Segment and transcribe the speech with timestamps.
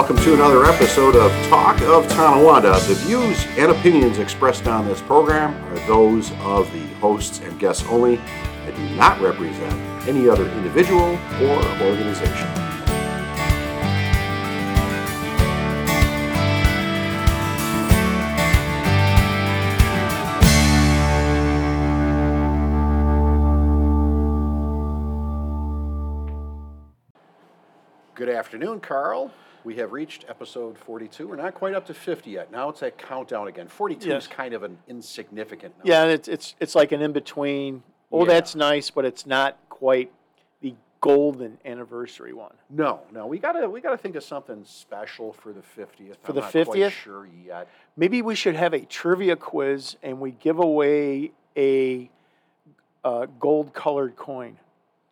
[0.00, 2.72] welcome to another episode of Talk of Tonawanda.
[2.88, 7.84] The views and opinions expressed on this program are those of the hosts and guests
[7.86, 9.74] only and do not represent
[10.08, 12.48] any other individual or organization.
[28.14, 29.30] Good afternoon, Carl.
[29.64, 31.28] We have reached episode 42.
[31.28, 32.50] We're not quite up to 50 yet.
[32.50, 33.68] Now it's a countdown again.
[33.68, 34.22] 42 Yes.
[34.22, 35.90] is kind of an insignificant number.
[35.92, 37.82] Yeah, and it's it's it's like an in between.
[38.10, 38.32] Oh, Yeah.
[38.34, 40.10] that's nice, but it's not quite
[40.62, 42.54] the golden anniversary one.
[42.70, 46.16] No, no, we gotta we gotta think of something special for the 50th.
[46.22, 46.90] For I'm the not quite 50th?
[46.90, 47.68] sure yet.
[47.96, 52.10] Maybe we should have a trivia quiz and we give away a
[53.04, 54.58] uh, gold colored coin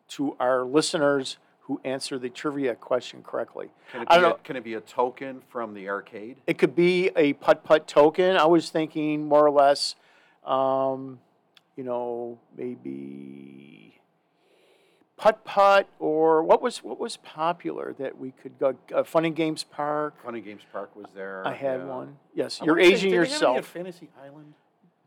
[0.08, 1.36] to our listeners
[1.68, 3.68] who answer the trivia question correctly.
[3.92, 4.40] Can it I be, don't a, know.
[4.42, 6.38] can it be a token from the arcade?
[6.46, 8.36] It could be a putt putt token.
[8.36, 9.94] I was thinking more or less,
[10.44, 11.20] um,
[11.76, 14.00] you know, maybe
[15.18, 18.74] putt putt or what was what was popular that we could go.
[18.92, 20.24] Uh, Fun and Games Park.
[20.24, 21.46] Fun and Games Park was there.
[21.46, 21.84] I had yeah.
[21.84, 22.16] one.
[22.34, 23.66] Yes, I you're wanna say, aging did they have any at yourself.
[23.66, 24.54] Fantasy Island.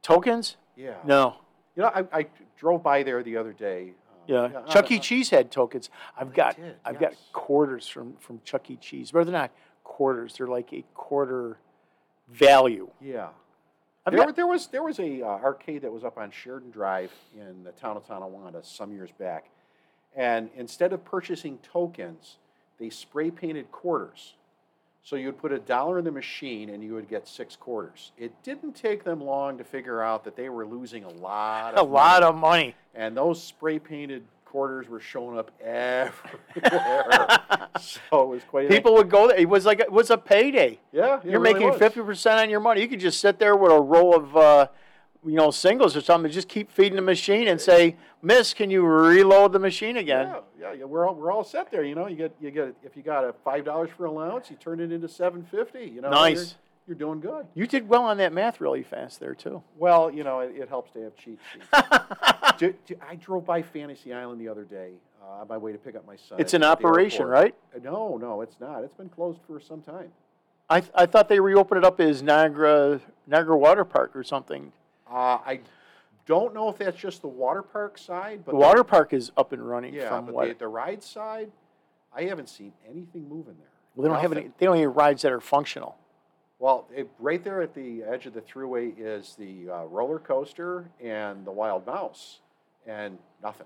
[0.03, 0.57] Tokens?
[0.75, 0.97] Yeah.
[1.03, 1.37] No.
[1.75, 2.25] You know, I, I
[2.57, 3.93] drove by there the other day.
[4.29, 4.99] Uh, Yeah, Chuck E.
[4.99, 5.89] Cheese had tokens.
[6.17, 8.77] I've got did, I've got quarters from from Chuck E.
[8.77, 9.51] Cheese, but they're not
[9.83, 10.35] quarters.
[10.37, 11.57] They're like a quarter
[12.29, 12.89] value.
[13.01, 13.29] Yeah.
[14.05, 16.71] I've There, got- there was there was a uh, arcade that was up on Sheridan
[16.71, 19.49] Drive in the town of Tonawanda some years back,
[20.15, 22.37] and instead of purchasing tokens,
[22.79, 24.33] they spray painted quarters.
[25.03, 28.11] So you would put a dollar in the machine and you would get six quarters.
[28.17, 31.73] It didn't take them long to figure out that they were losing a lot.
[31.77, 32.25] a Of lot money.
[32.29, 32.75] of money.
[32.93, 36.11] and those spray painted quarters were showing up everywhere.
[37.79, 38.69] so it was quite.
[38.69, 39.37] People would go there.
[39.37, 40.79] It was like it was a payday.
[40.91, 42.81] yeah, You're really making fifty percent on your money.
[42.81, 44.67] You could just sit there with a roll of, uh,
[45.25, 46.31] you know, singles or something.
[46.31, 50.39] Just keep feeding the machine and say, "Miss, can you reload the machine again?" Yeah,
[50.59, 51.83] yeah, yeah, we're all we're all set there.
[51.83, 54.55] You know, you get you get if you got a five dollars for allowance, you
[54.57, 55.85] turn it into seven fifty.
[55.85, 56.37] You know, Nice.
[56.37, 56.45] You're,
[56.87, 57.45] you're doing good.
[57.53, 59.61] You did well on that math really fast there too.
[59.77, 61.67] Well, you know, it, it helps to have cheat sheets.
[62.57, 65.77] Do- do- I drove by Fantasy Island the other day uh, on my way to
[65.77, 66.39] pick up my son.
[66.39, 67.55] It's at- in at the operation, right?
[67.75, 68.83] Uh, No, no, it's not.
[68.83, 70.11] It's been closed for some time.
[70.69, 74.71] I, I thought they reopened it up as Niagara Niagara Water Park or something.
[75.11, 75.59] Uh, I
[76.25, 79.51] don't know if that's just the water park side, but The water park is up
[79.51, 80.47] and running yeah, from but what?
[80.47, 81.51] the, the ride side,
[82.15, 83.67] I haven't seen anything moving there.
[83.95, 84.51] well, they don't have any.
[84.57, 85.97] They don't have any rides that are functional.
[86.59, 90.89] Well, it, right there at the edge of the thruway is the uh, roller coaster
[91.03, 92.39] and the Wild Mouse,
[92.85, 93.65] and nothing,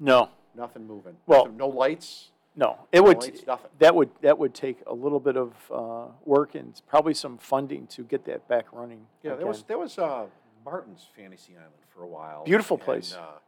[0.00, 1.16] No, nothing moving.
[1.26, 2.30] Well- Nothing- no lights.
[2.56, 2.78] no.
[2.90, 3.22] It No would.
[3.22, 3.70] lights, nothing.
[3.78, 7.86] That would that would take a little bit of uh, work and probably some funding
[7.88, 9.06] to get that back running.
[9.22, 10.26] Yeah, there was there was uh,
[10.64, 12.44] Martin's Fantasy Island for a while.
[12.44, 13.14] Beautiful and, place.
[13.14, 13.38] uh,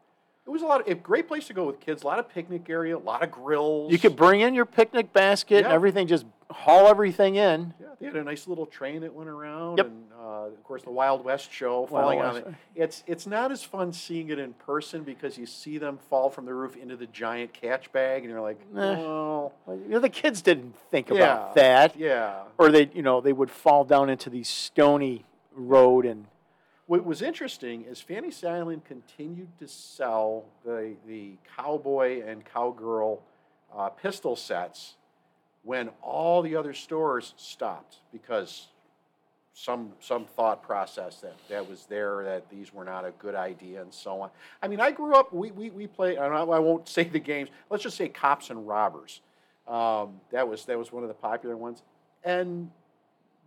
[0.47, 2.03] it was a lot of a great place to go with kids.
[2.03, 3.91] A lot of picnic area, a lot of grills.
[3.93, 6.06] You could bring in your picnic basket and everything.
[6.06, 7.75] Just haul everything in.
[7.81, 9.87] Yeah, they had a nice little train that went around, Yep.
[9.87, 12.47] and uh, of course the Wild West show Wild falling on West.
[12.47, 12.54] it.
[12.77, 16.44] It's it's not as fun seeing it in person because you see them fall from
[16.44, 20.09] the roof into the giant catch bag, and you're like, well, Well, You know, the
[20.09, 22.43] kids didn't think yeah, about that, Yeah.
[22.56, 26.27] or they, you know, they would fall down into the stony road and
[26.86, 33.22] What was interesting is Fantasy Island continued to sell the the cowboy and cowgirl
[33.76, 34.94] uh, pistol sets
[35.64, 38.69] when all the other stores stopped because
[39.52, 43.82] some some thought process that, that was there that these were not a good idea
[43.82, 44.30] and so on.
[44.62, 45.32] I mean, I grew up.
[45.32, 46.18] We we, we played.
[46.18, 47.48] I I won't say the games.
[47.68, 49.22] Let's just say cops and robbers.
[49.66, 51.82] Um, that was that was one of the popular ones,
[52.22, 52.70] and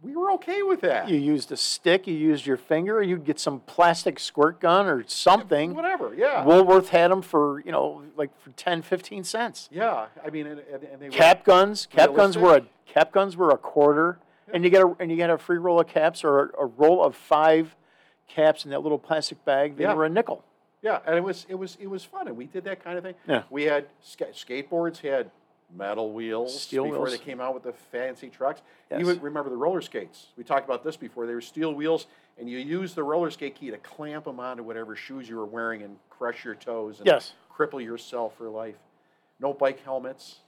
[0.02, 1.10] we were okay with that.
[1.10, 5.04] you used a stick, you used your finger, you'd get some plastic squirt gun or
[5.08, 5.74] something.
[5.76, 6.14] Whatever.
[6.16, 6.44] Yeah.
[6.46, 9.68] Woolworth had them for, you know, like for 10, 15 cents.
[9.72, 10.60] Yeah, I mean, and,
[10.92, 14.19] and they Cap guns, cap guns were a cap guns were a quarter,
[14.54, 16.66] and you get a and you get a free roll of caps or a, a
[16.66, 17.75] roll of five
[18.28, 19.75] caps in that little plastic bag.
[19.78, 19.94] They Yeah.
[19.94, 20.44] were a nickel.
[20.81, 23.04] yeah, and it was it was it was fun, and we did that kind of
[23.04, 23.16] thing.
[23.28, 23.44] Yeah.
[23.50, 25.30] we had ska- skateboards had
[25.75, 27.12] metal wheels Steel before wheels.
[27.18, 28.62] they came out with the fancy trucks.
[28.89, 29.00] Yes.
[29.01, 30.27] You remember the roller skates?
[30.38, 31.25] We talked about this before.
[31.27, 32.07] They were steel wheels,
[32.38, 35.45] and you use the roller skate key to clamp them onto whatever shoes you were
[35.45, 37.33] wearing and crush your toes and Yes.
[37.56, 38.77] cripple yourself for life.
[39.39, 40.39] No bike helmets.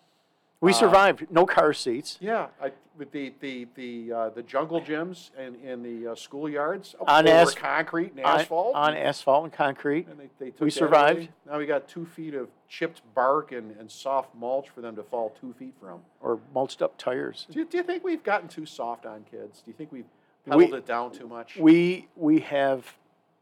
[0.62, 1.26] We Uh, survived.
[1.32, 2.18] No car seats.
[2.22, 6.94] Yeah, I, with the the the uh, the jungle gyms and in the uh, schoolyards
[7.08, 8.76] On over as- concrete and On- asphalt.
[8.76, 10.08] On, asphalt and concrete.
[10.08, 11.18] and they, they took we that survived.
[11.18, 11.30] away.
[11.48, 15.04] Now we got two feet of chipped bark and, and soft mulch for them to
[15.04, 16.02] fall two feet from.
[16.22, 17.48] Or mulched up tires.
[17.50, 19.62] Do you, do you think we've gotten too soft on kids?
[19.66, 20.06] Do you think we've
[20.46, 21.58] We- it down too much?
[21.58, 22.98] We we have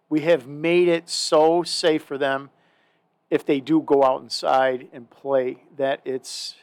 [0.07, 2.49] we have made it so safe for them
[3.29, 6.55] if they do go out inside and play that it's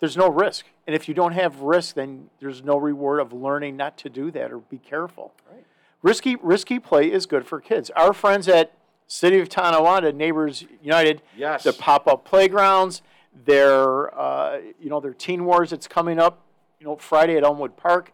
[0.00, 0.66] there's no risk.
[0.86, 4.30] And if you don't have risk, then there's no reward of learning not to do
[4.32, 5.32] that or be careful.
[5.50, 5.64] Right.
[6.02, 7.90] Risky risky play is good for kids.
[7.96, 8.72] Our friends at
[9.06, 11.62] City of Tonawanda, Neighbors United, Yes.
[11.62, 13.02] their pop-up playgrounds,
[13.46, 15.72] their uh, you know their Teen Wars.
[15.72, 16.42] It's coming up,
[16.78, 18.12] you know, Friday at Elmwood Park.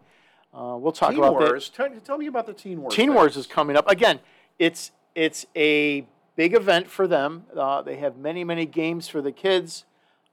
[0.53, 1.71] Uh, we'll talk Teen about that.
[1.75, 2.95] Tell, tell me about the Teen Wars.
[2.95, 3.15] Teen thing.
[3.15, 4.21] Wars is coming up again.
[4.59, 6.07] It's it's a
[6.37, 7.45] big event for them.
[7.57, 9.85] Uh, they have many many games for the kids,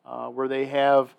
[0.06, 1.16] uh, where they have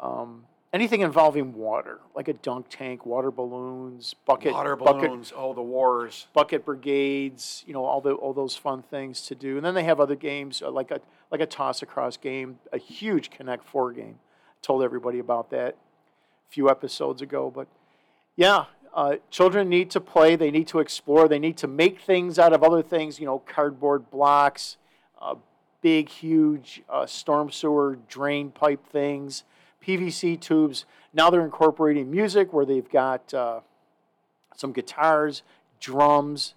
[0.00, 5.32] um, anything involving water, like a dunk tank, water balloons, bucket Water bucket balloons.
[5.34, 6.26] Oh, the wars.
[6.32, 7.64] bucket brigades.
[7.66, 9.56] You know all the all those fun things to do.
[9.56, 11.00] And then they have other games uh, like a
[11.30, 14.16] like a toss across game, a huge Connect Four game.
[14.20, 17.68] I Told everybody about that a few episodes ago, but
[18.36, 20.36] yeah, uh, children need to play.
[20.36, 21.28] They need to explore.
[21.28, 23.20] They need to make things out of other things.
[23.20, 24.76] You know, cardboard blocks,
[25.20, 25.36] uh,
[25.82, 29.44] big, huge uh, storm sewer drain pipe things,
[29.86, 30.84] PVC tubes.
[31.12, 33.60] Now they're incorporating music where they've got uh,
[34.56, 35.42] some guitars,
[35.80, 36.54] drums,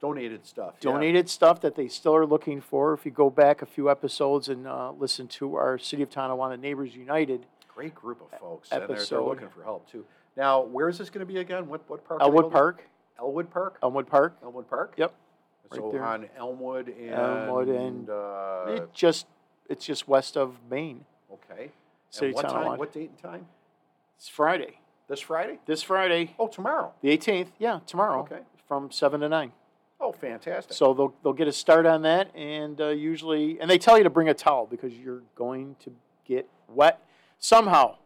[0.00, 0.74] Donated stuff.
[0.80, 0.92] yeah.
[0.92, 2.94] donated stuff that they still are looking for.
[2.94, 6.56] If you go back a few episodes and uh, listen to our City of Tonawanda
[6.56, 8.68] Neighbors United, Great group of folks.
[8.72, 10.04] And they're, they're looking for help too.
[10.36, 11.66] Now, where is this going to be again?
[11.68, 12.20] What what park?
[12.22, 12.50] Elwood?
[12.50, 12.84] Park,
[13.18, 13.78] Elwood Park.
[13.82, 14.94] Elmwood Park, Elmwood Park.
[14.96, 15.14] Yep,
[15.74, 16.04] So right there.
[16.04, 19.26] on Elmwood and Elmwood and- uh, it just
[19.68, 21.04] it's just west of Main.
[21.32, 21.70] okay.
[22.10, 22.52] City what time?
[22.52, 22.78] Tonawanda.
[22.78, 23.46] What date and time?
[24.16, 24.78] It's Friday.
[25.08, 25.58] This Friday?
[25.66, 26.92] This Friday, Oh, tomorrow.
[27.00, 27.48] the 18th.
[27.58, 28.20] Yeah, tomorrow.
[28.20, 28.40] Okay.
[28.68, 29.52] From seven to nine.
[30.00, 30.72] Oh, fantastic.
[30.72, 34.04] So they'll they'll get a start on that, and uh, usually, and they tell you
[34.04, 35.92] to bring a towel because you're going to
[36.24, 37.02] get wet
[37.38, 37.96] somehow.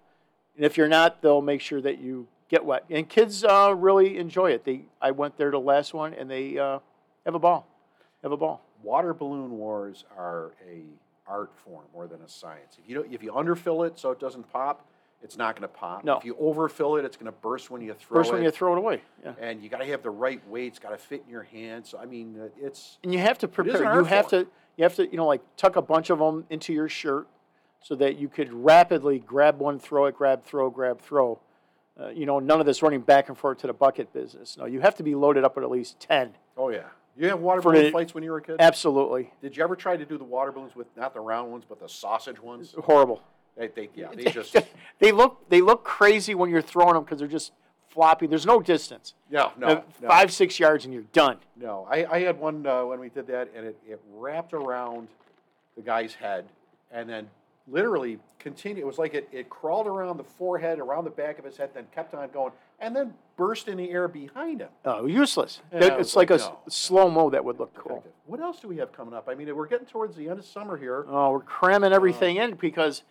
[0.56, 2.84] And if you're not, they'll make sure that you get wet.
[2.90, 4.64] And kids uh, really enjoy it.
[4.64, 6.78] They I went there to the last one, and they uh,
[7.26, 7.68] have a ball.
[8.22, 8.64] Have a ball.
[8.82, 10.82] water balloon wars are a
[11.26, 12.76] art form more than a science.
[12.78, 14.86] If you don't, if you underfill it so it doesn't pop,
[15.22, 16.04] it's not going to pop.
[16.04, 16.18] No.
[16.18, 18.34] If you overfill it, it's going to burst when you throw First it.
[18.34, 19.00] when you throw it away.
[19.24, 19.32] Yeah.
[19.40, 20.66] and you got to have the right weight.
[20.68, 21.86] It's got to fit in your hand.
[21.86, 23.94] So I mean, uh, it's And you have to prepare.
[23.96, 24.44] You have form.
[24.44, 27.26] to you have to you know like tuck a bunch of them into your shirt
[27.80, 31.38] so that you could rapidly grab one, throw it, grab, throw, grab, throw.
[32.00, 34.56] Uh, you know, none of this running back and forth to the bucket business.
[34.58, 36.34] No, you have to be loaded up with at least ten.
[36.56, 36.82] oh yeah.
[37.16, 38.56] You have water balloon fights when you were a kid.
[38.58, 41.64] Absolutely Did you ever try to do the water balloons with not the round ones
[41.68, 42.74] but the sausage ones?
[42.78, 43.22] horrible.
[43.56, 44.56] They, they yeah, they just
[44.98, 47.52] they look they look crazy when you're throwing them because they're just
[47.88, 48.26] floppy.
[48.26, 49.14] There's no distance.
[49.30, 50.08] no no, Uh, no.
[50.08, 51.36] Five six yards and you're done.
[51.56, 55.06] No, I, I had one uh, when we did that, and it, it wrapped around
[55.76, 56.46] the guy's head,
[56.90, 57.28] and then
[57.68, 58.80] literally continued.
[58.82, 61.70] It was like it, it crawled around the forehead, around the back of his head,
[61.74, 64.68] then kept on going, and then burst in the air behind him.
[64.84, 65.60] Oh, useless.
[65.70, 66.58] That- I was it's like, like, a no.
[66.68, 68.04] slow mo that would look cool.
[68.26, 69.28] What else do we have coming up?
[69.28, 71.04] I mean, we're getting towards the end of summer here.
[71.08, 73.02] Oh, we're cramming everything in because,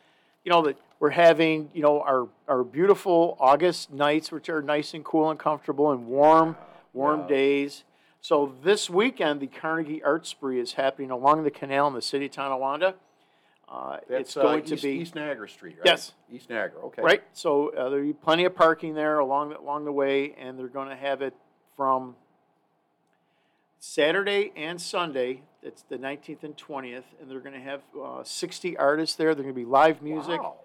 [0.43, 4.93] you know, that we're having, you know, our, our beautiful August nights, which are nice
[4.93, 6.55] and cool and comfortable and warm,
[6.93, 7.83] warm days.
[8.21, 12.27] So this weekend, the Carnegie Art Spree is happening along the canal in the city
[12.27, 12.95] of Tonawanda.
[13.73, 15.85] Uh, it's going uh, to be East Niagara Street, right?
[15.85, 16.11] Yes.
[16.31, 16.79] East Niagara.
[16.85, 17.01] Okay.
[17.01, 17.23] right.
[17.33, 20.67] So uh, there'll be plenty of parking there along the, along the way, and they're
[20.67, 21.33] going to have it
[21.75, 22.15] from
[23.79, 25.41] Saturday and Sunday.
[25.63, 29.33] It's the 19th and 20th, and they're going to have uh, 60 artists there.
[29.33, 30.43] They're going to be live music.
[30.43, 30.57] Wow.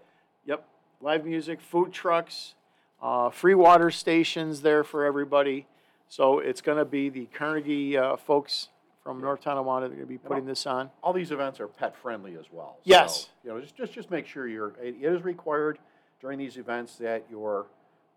[0.45, 0.69] Yep,
[1.01, 2.57] live music, food trucks,
[3.01, 5.67] uh, free water stations there for everybody.
[6.11, 8.69] So it's going to be the Carnegie uh, folks
[9.09, 9.89] from North Tonawanda.
[9.89, 10.91] They're going to be putting this on.
[11.03, 12.75] all these events are pet friendly as well.
[12.77, 13.31] So, Yes.
[13.43, 14.75] you know, just just just make sure you're.
[14.83, 15.79] It, it is required
[16.21, 17.69] during these events that your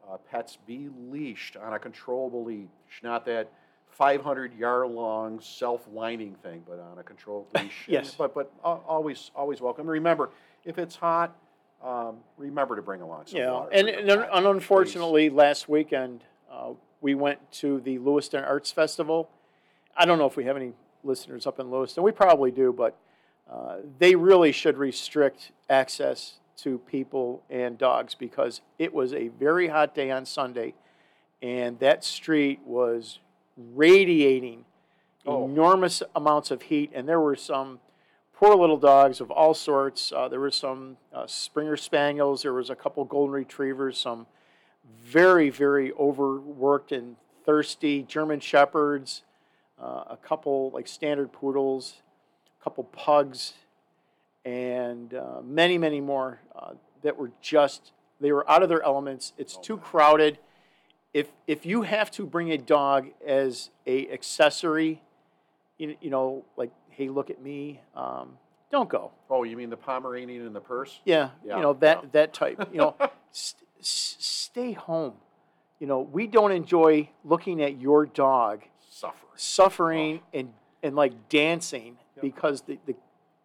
[0.05, 2.67] uh, pets be leashed on a controllable leash,
[3.03, 3.49] not that
[3.91, 7.85] 500 yard long self lining thing, but on a controlled leash.
[7.87, 8.13] Yes.
[8.17, 9.87] But but uh, always always welcome.
[9.87, 10.29] Remember,
[10.65, 11.33] if it's hot,
[11.81, 13.69] um, remember to bring along some Yeah, water.
[13.71, 14.45] and, your and, pet, please.
[14.45, 19.29] unfortunately, last weekend uh, we went to the Lewiston Arts Festival.
[19.95, 22.03] I don't know if we have any listeners up in Lewiston.
[22.03, 22.97] We probably do, but
[23.51, 29.67] uh, they really should restrict access to people and dogs because it was a very
[29.67, 30.73] hot day on Sunday,
[31.41, 33.19] and that street was
[33.57, 34.65] radiating
[35.23, 35.45] Oh.
[35.45, 37.79] enormous amounts of heat, and there were some
[38.33, 40.11] poor little dogs of all sorts.
[40.11, 44.25] Uh, there were some uh, Springer Spaniels, there was a couple Golden Retrievers, some
[45.03, 49.21] very, very overworked and thirsty German Shepherds,
[49.81, 51.95] uh, a couple like standard poodles,
[52.59, 53.53] a couple pugs,
[54.45, 56.73] and uh, many, many more uh,
[57.03, 59.33] that were just, they were out of their elements.
[59.37, 60.37] It's too crowded.
[61.13, 65.01] If, if you have to bring a dog as a accessory,
[65.77, 68.37] you, you know, like, hey, look at me, um,
[68.71, 69.11] don't go.
[69.29, 70.99] Oh, you mean the Pomeranian in the purse?
[71.03, 72.09] Yeah, Yeah, you know that yeah.
[72.13, 72.69] that type.
[72.71, 72.95] You know,
[73.31, 75.15] st- stay home.
[75.79, 78.61] You know, we don't enjoy looking at your dog
[79.01, 79.25] Suffer.
[79.35, 80.53] suffering and
[80.83, 82.21] and like dancing Yep.
[82.21, 82.95] because the, the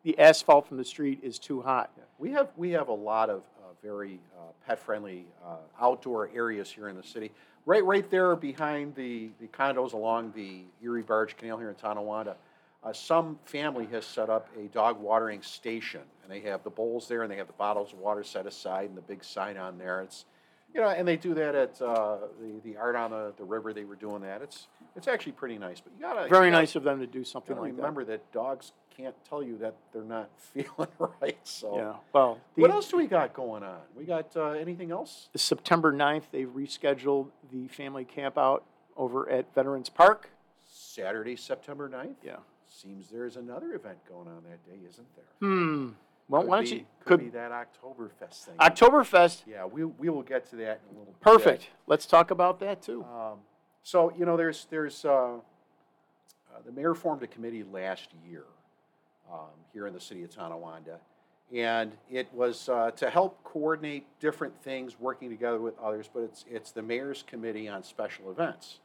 [0.02, 1.90] the asphalt from the street is too hot.
[1.96, 2.04] Yeah.
[2.18, 6.70] We have we have a lot of uh, very uh, pet friendly uh, outdoor areas
[6.70, 7.30] here in the city.
[7.64, 12.36] Right, right there behind the, the condos along the Erie Barge Canal here in Tonawanda.
[12.84, 17.08] Uh, some family has set up a dog watering station, and they have the bowls
[17.08, 19.76] there, and they have the bottles of water set aside, and the big sign on
[19.78, 20.00] there.
[20.02, 20.26] It's,
[20.76, 23.72] you know, and they do that at uh, the the art on the, the river.
[23.72, 24.42] They were doing that.
[24.42, 25.80] It's it's actually pretty nice.
[25.80, 28.30] But you gotta Very you gotta- nice of them to do something like remember that.
[28.30, 30.88] dogs can't tell you that they're not feeling
[31.22, 31.38] right.
[31.44, 31.76] So.
[31.76, 31.92] Yeah.
[32.12, 33.78] Well, the, What else do we got going on?
[33.96, 35.28] We got uh, anything else?
[35.34, 38.64] September 9th, they rescheduled the family camp out
[38.96, 40.30] over at Veterans Park.
[40.70, 42.14] Saturday, September 9th?
[42.22, 42.36] Yeah.
[42.68, 45.24] Seems there's another event going on that day, isn't there?
[45.40, 45.88] Hmm.
[46.28, 48.56] Well, Could why don't be, you could, could be that Oktoberfest thing.
[48.56, 49.42] Oktoberfest?
[49.46, 51.20] Yeah, we, we will get to that in a little bit.
[51.20, 51.70] Perfect.
[51.86, 53.04] Let's talk about that too.
[53.04, 53.38] Um,
[53.82, 55.38] so you know, there's there's uh, uh,
[56.64, 58.44] the mayor formed a committee last year
[59.32, 60.98] um, here in the city of Tonawanda,
[61.54, 66.10] and it was uh, to help coordinate different things, working together with others.
[66.12, 68.80] But it's it's the mayor's committee on special events,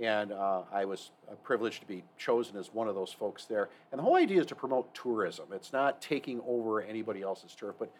[0.00, 3.68] and uh, I was uh, privileged to be chosen as one of those folks there.
[3.92, 5.46] And the whole idea is to promote tourism.
[5.52, 7.90] It's not taking over anybody else's turf, but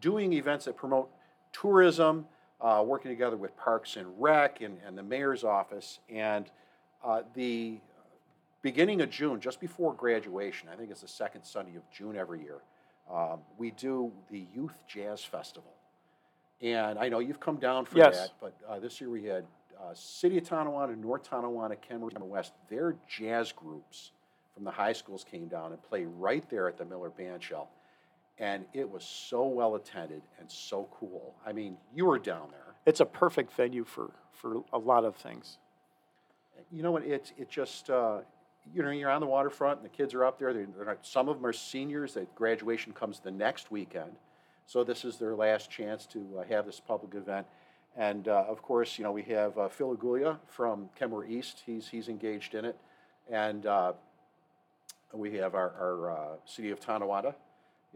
[0.00, 1.08] doing events that promote
[1.52, 2.26] tourism,
[2.60, 6.00] uh, working together with Parks and Rec and, and the mayor's office.
[6.08, 6.46] And
[7.04, 7.78] uh, the
[8.62, 12.40] beginning of June, just before graduation, I think it's the second Sunday of June every
[12.42, 12.62] year,
[13.12, 15.70] um, we do the Youth Jazz Festival.
[16.62, 18.18] And I know you've come down for Yes.
[18.18, 19.44] that, but uh, this year we had
[19.84, 24.12] uh, City of Tonawanda, North Tonawanda, Kenmore West, their jazz groups
[24.54, 27.66] from the high schools came down and played right there at the Miller Bandshell.
[28.38, 31.34] And it was so well attended and so cool.
[31.46, 32.74] I mean, you were down there.
[32.86, 35.58] It's a perfect venue for, for a lot of things.
[36.72, 37.04] You know what?
[37.04, 38.18] It, it just, uh,
[38.72, 40.52] you know, you're on the waterfront and the kids are up there.
[40.52, 42.14] They're, they're not, some of them are seniors.
[42.14, 44.12] That graduation comes the next weekend.
[44.66, 47.46] So this is their last chance to uh, have this public event.
[47.96, 51.62] And uh, of course, you know, we have uh, Phil Aguglia from Kenmore East.
[51.64, 52.76] He's, he's engaged in it.
[53.30, 53.92] And uh,
[55.12, 57.34] we have our, our uh, City of Tonawanda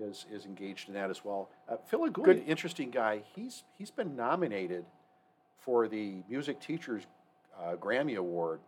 [0.00, 1.50] is, is engaged in that as well.
[1.68, 2.44] Uh, Phil Aguglia, Good.
[2.46, 3.22] interesting guy.
[3.34, 4.84] He's, he's been nominated
[5.58, 7.02] for the Music Teachers
[7.60, 8.60] uh, Grammy Award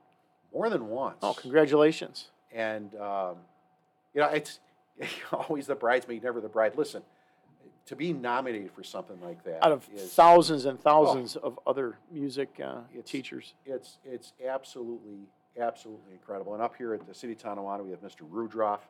[0.53, 1.19] more than once.
[1.23, 2.27] Oh, congratulations.
[2.53, 3.37] And um,
[4.15, 4.59] you know, it's
[5.33, 6.73] always the bridesmaid, never the bride.
[6.77, 7.03] Listen,
[7.87, 11.97] to be nominated for something like that Out of is thousands and thousands of other
[12.11, 13.55] music uh, It's- teachers.
[13.65, 15.27] it's it's absolutely
[15.59, 16.55] absolutely incredible.
[16.55, 18.23] And up here at the City of Tonawanda, we have Mr.
[18.31, 18.81] Rudroff,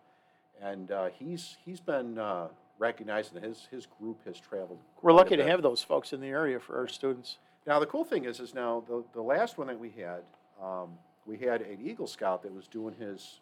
[0.61, 4.79] and uh, he's he's been uh, recognized, and his his group has traveled.
[5.03, 7.39] We're lucky to have those folks in the area for our students.
[7.67, 10.23] Now the cool thing is, is now the, the last one that we had,
[10.63, 10.91] um,
[11.27, 13.41] we had an Eagle Scout that was doing his,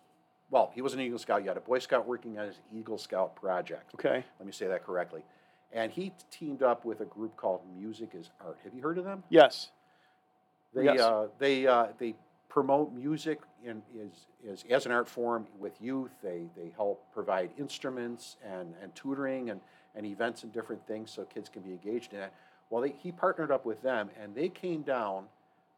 [0.50, 1.42] well, he was an Eagle Scout.
[1.42, 3.94] You had a Boy Scout working on his Eagle Scout project.
[3.94, 4.24] Okay.
[4.38, 5.22] Let me say that correctly.
[5.72, 8.58] And he teamed up with a group called Music is Art.
[8.64, 9.22] Have you heard of them?
[9.28, 9.70] Yes.
[10.74, 11.00] They Yes.
[11.00, 12.14] uh, they uh, they
[12.48, 16.10] promote music in is, is as an art form with youth.
[16.22, 19.60] They they help provide instruments and, and tutoring and,
[19.94, 22.32] and events and different things so kids can be engaged in it.
[22.70, 25.24] Well, they, he partnered up with them and they came down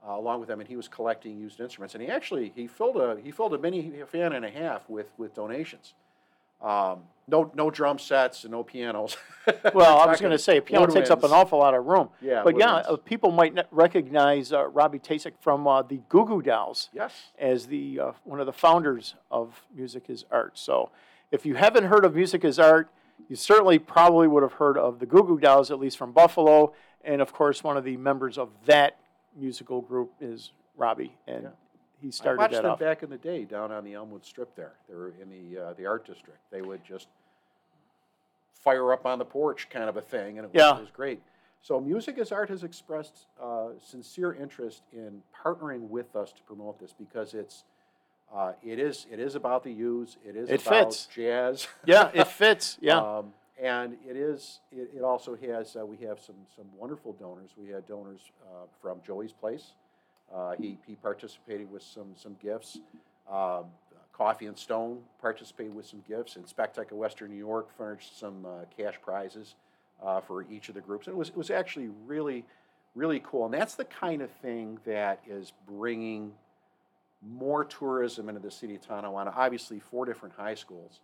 [0.07, 2.97] uh, along with them and he was collecting used instruments and he actually he filled
[2.97, 5.95] a he filled a mini fan and a half with with donations.
[6.63, 9.17] Um, no no drum sets and no pianos.
[9.75, 12.11] Well, I was going to say, a piano takes up an awful lot of room.
[12.21, 16.25] Yeah, But yeah, uh, people might not recognize uh, Robby Takac from uh, the Goo
[16.27, 17.13] Goo Dolls Yes.
[17.39, 20.57] as the uh, one of the founders of Music is Art.
[20.59, 20.91] So
[21.33, 22.91] if you haven't heard of Music is Art,
[23.29, 26.73] you certainly probably would have heard of the Goo Goo Dolls, at least from Buffalo.
[27.03, 28.99] And of course, one of the members of that
[29.37, 31.17] musical group is Robbie.
[31.27, 31.49] And Yeah.
[32.01, 32.79] He I started watched that them off.
[32.79, 34.73] back in the day down on the Elmwood Strip there.
[34.89, 36.39] They were in the uh, the art district.
[36.51, 37.09] They would just
[38.55, 41.21] fire up on the porch kind of a thing, and it was, it was great.
[41.63, 46.79] So Music is Art has expressed uh, sincere interest in partnering with us to promote
[46.81, 47.65] this because it's
[48.33, 50.17] Uh, it is it is about the U's.
[50.25, 51.07] It is It about fits.
[51.07, 51.69] jazz.
[51.85, 52.79] Yeah, it fits.
[52.81, 52.99] Yeah.
[52.99, 54.61] Um, and it is.
[54.73, 55.77] It, it also has.
[55.77, 57.51] Uh, we have some some wonderful donors.
[57.59, 59.75] We had donors uh, from Joey's Place.
[60.35, 62.79] Uh, he he participated with some some gifts.
[63.31, 63.67] Um,
[64.13, 68.45] Coffee and Stone participated with some gifts, and Spectec of Western New York furnished some
[68.45, 69.55] uh, cash prizes
[70.03, 71.07] uh, for each of the groups.
[71.07, 72.45] And it was it was actually really
[72.95, 73.47] really cool.
[73.47, 76.33] And that's the kind of thing that is bringing
[77.23, 79.33] more tourism into the city of Tonawanda.
[79.37, 81.01] Obviously, four different high schools,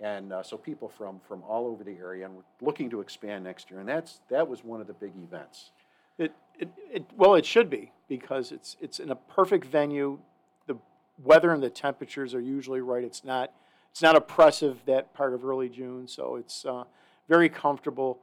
[0.00, 3.44] and uh, so people from from all over the area, and we're looking to expand
[3.44, 3.80] next year.
[3.80, 5.70] And that's that was one of the big events.
[6.18, 10.18] It, it, it, well, it should be because it's it's in a perfect venue.
[10.66, 10.76] The
[11.22, 13.04] weather and the temperatures are usually right.
[13.04, 13.52] It's not
[13.90, 16.84] it's not oppressive that part of early June, so it's uh,
[17.28, 18.18] very comfortable.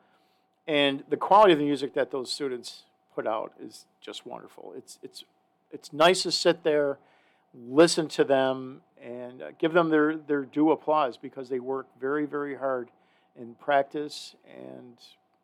[0.68, 2.84] And the quality of the music that those students
[3.14, 4.74] put out is just wonderful.
[4.78, 5.24] It's it's
[5.72, 6.98] it's nice to sit there,
[7.54, 12.26] listen to them, and uh, give them their their due applause because they work very
[12.26, 12.90] very hard
[13.40, 14.98] in practice and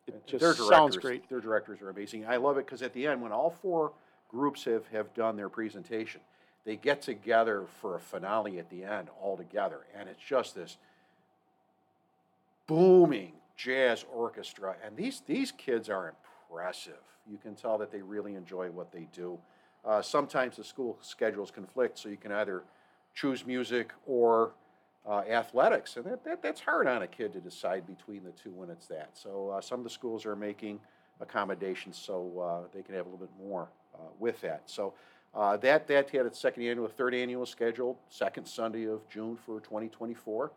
[0.06, 1.28] it just their sounds great.
[1.28, 2.26] Their directors are amazing.
[2.26, 3.92] I love it because at the end, when all four
[4.28, 6.20] groups have, have done their presentation,
[6.64, 10.76] they get together for a finale at the end all together, and it's just this
[12.66, 14.76] booming jazz orchestra.
[14.84, 16.14] And these these kids are
[16.50, 16.94] impressive.
[17.28, 19.38] You can tell that they really enjoy what they do.
[19.84, 22.62] Uh, sometimes the school schedules conflict, so you can either
[23.14, 24.52] choose music or
[25.08, 28.50] uh, athletics, and that, that, that's hard on a kid to decide between the two
[28.50, 29.10] when it's that.
[29.14, 30.80] So uh, some of the schools are making
[31.20, 34.62] accommodations so uh, they can have a little bit more uh, with that.
[34.66, 34.94] So
[35.34, 39.60] uh, that that had its second annual, third annual scheduled, second Sunday of June for
[39.60, 40.50] 2024.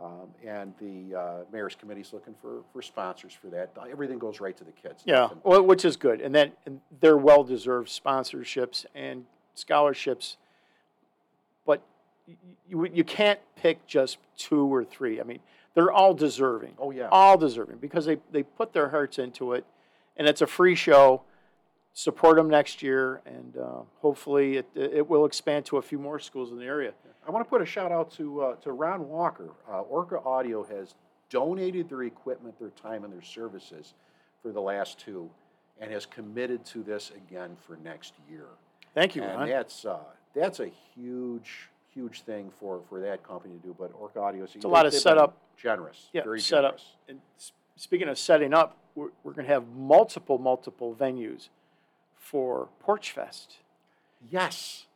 [0.00, 3.70] Um, and the uh, mayor's committee is looking for, for sponsors for that.
[3.90, 5.02] Everything goes right to the kids.
[5.04, 10.38] Yeah, well, which is good, and that and they're well deserved sponsorships and scholarships.
[12.68, 15.20] You you can't pick just two or three.
[15.20, 15.40] I mean,
[15.74, 17.08] they're all deserving, Oh yeah.
[17.10, 19.64] all deserving because they they put their hearts into it,
[20.16, 21.22] and it's a free show.
[21.92, 26.20] Support them next year, and uh, hopefully it it will expand to a few more
[26.20, 26.92] schools in the area.
[27.26, 29.50] I want to put a shout out to uh, to Ron Walker.
[29.68, 30.94] Uh, Orca Audio has
[31.30, 33.94] donated their equipment, their time, and their services
[34.40, 35.28] for the last two,
[35.80, 38.46] and has committed to this again for next year.
[38.94, 39.48] Thank you, and Ron.
[39.48, 39.98] that's uh,
[40.32, 43.76] that's a huge huge thing for, for that company to do.
[43.78, 45.36] But Orca Audio, So it's a lot of setup.
[45.56, 46.78] generous, Yeah, very setup.
[46.78, 46.96] generous.
[47.08, 47.20] And
[47.76, 51.48] speaking of setting up, we're, we're going to have multiple, multiple venues
[52.16, 53.56] for Porch Fest.
[54.30, 54.86] Yes,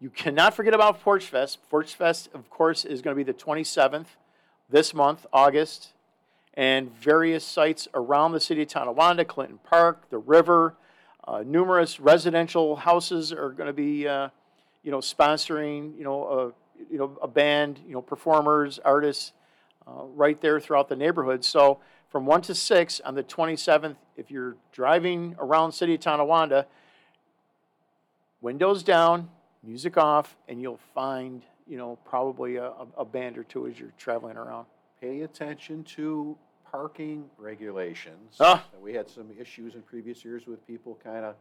[0.00, 1.58] You cannot forget about Porch Fest.
[1.70, 4.06] Porch Fest, of course, is going to be the 27th
[4.68, 5.92] this month, August,
[6.54, 10.74] and various sites around the city of Tonawanda, Clinton Park, the river.
[11.26, 14.28] Uh, numerous residential houses are going to be, uh,
[14.82, 19.32] you know, sponsoring, you know, a, you know, a band, you know, performers, artists,
[19.86, 21.44] uh, right there throughout the neighborhood.
[21.44, 26.66] So from one to six on the 27th, if you're driving around city of Tonawanda,
[28.40, 29.28] windows down,
[29.62, 33.92] music off, and you'll find, you know, probably a, a- band or two as you're
[33.98, 34.66] traveling around.
[35.00, 36.36] pay attention to
[36.70, 38.36] parking regulations.
[38.40, 38.64] Ah.
[38.80, 41.34] We had some issues in previous years with people kind of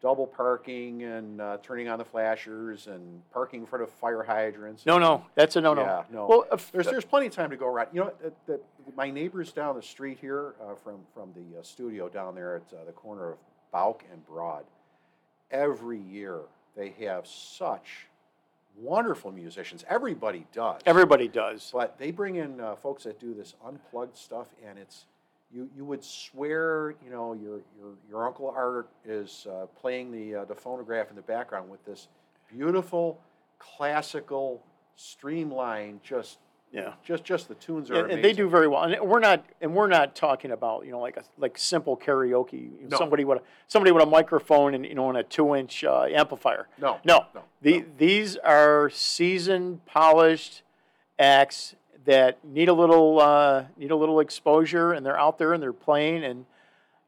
[0.00, 4.86] double parking and uh, turning on the flashers and parking in front of fire hydrants.
[4.86, 5.82] No, no, that's a no-no.
[5.82, 6.26] Yeah, no.
[6.26, 7.88] Well, if, There's, there's plenty of time to go around.
[7.92, 8.60] You know, the, the,
[8.96, 12.62] my neighbors down the street here uh, from, from the uh, studio down there at
[12.72, 13.38] uh, the corner of
[13.72, 14.64] Bauk and Broad,
[15.50, 16.40] every year
[16.76, 18.06] they have such
[18.76, 19.84] wonderful musicians.
[19.88, 20.80] Everybody does.
[20.86, 21.70] everybody does.
[21.72, 25.04] But they bring in uh, folks that do this unplugged stuff, and it's
[25.52, 25.68] you.
[25.76, 30.44] You would swear, you know, your your your uncle Art is uh, playing the uh,
[30.44, 32.08] the phonograph in the background with this
[32.52, 33.20] beautiful,
[33.58, 34.62] classical,
[34.96, 36.38] streamlined, just
[36.72, 36.92] Yeah.
[37.04, 38.18] just just the tunes are And, amazing.
[38.18, 38.82] and they do very well.
[38.84, 42.70] And we're not, and we're not talking about, you know, like a, like simple karaoke.
[42.88, 42.96] No.
[42.96, 46.68] Somebody with a, somebody with a microphone and you know, and a two-inch uh, amplifier.
[46.78, 47.84] No, No, no, The, no.
[47.98, 50.62] These are seasoned, polished
[51.18, 51.74] acts
[52.06, 55.72] that need a little uh, need a little exposure, and they're out there and they're
[55.72, 56.46] playing, and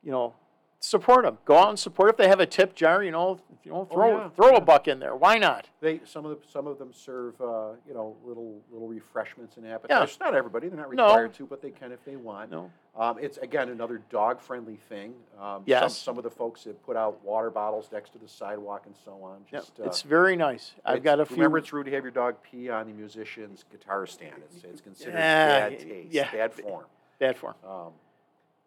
[0.02, 0.35] you know,
[0.81, 1.38] support them.
[1.44, 2.11] Go out and support.
[2.11, 4.57] If they have a tip jar, you know, you know, throw Oh, yeah, throw yeah.
[4.57, 5.14] a buck in there.
[5.16, 5.68] Why not?
[5.81, 9.66] They some of the, some of them serve uh, you know little little refreshments and
[9.66, 10.18] appetizers.
[10.20, 11.07] Not everybody; they're not No.
[11.07, 12.50] required to, but they can if they want.
[12.50, 12.70] No.
[12.94, 15.14] Um, it's again another dog-friendly thing.
[15.38, 15.96] Um, Some, Yes.
[15.96, 19.12] some of the folks have put out water bottles next to the sidewalk and so
[19.22, 19.38] on.
[19.50, 20.72] Yeah, Just, uh, it's very nice.
[20.85, 21.37] I've got a few.
[21.37, 24.35] Remember, it's rude to have your dog pee on the musician's guitar stand.
[24.44, 26.31] It's, it's considered Yeah, bad taste, yeah.
[26.33, 26.85] bad form.
[27.18, 27.55] bad form.
[27.66, 27.92] Um,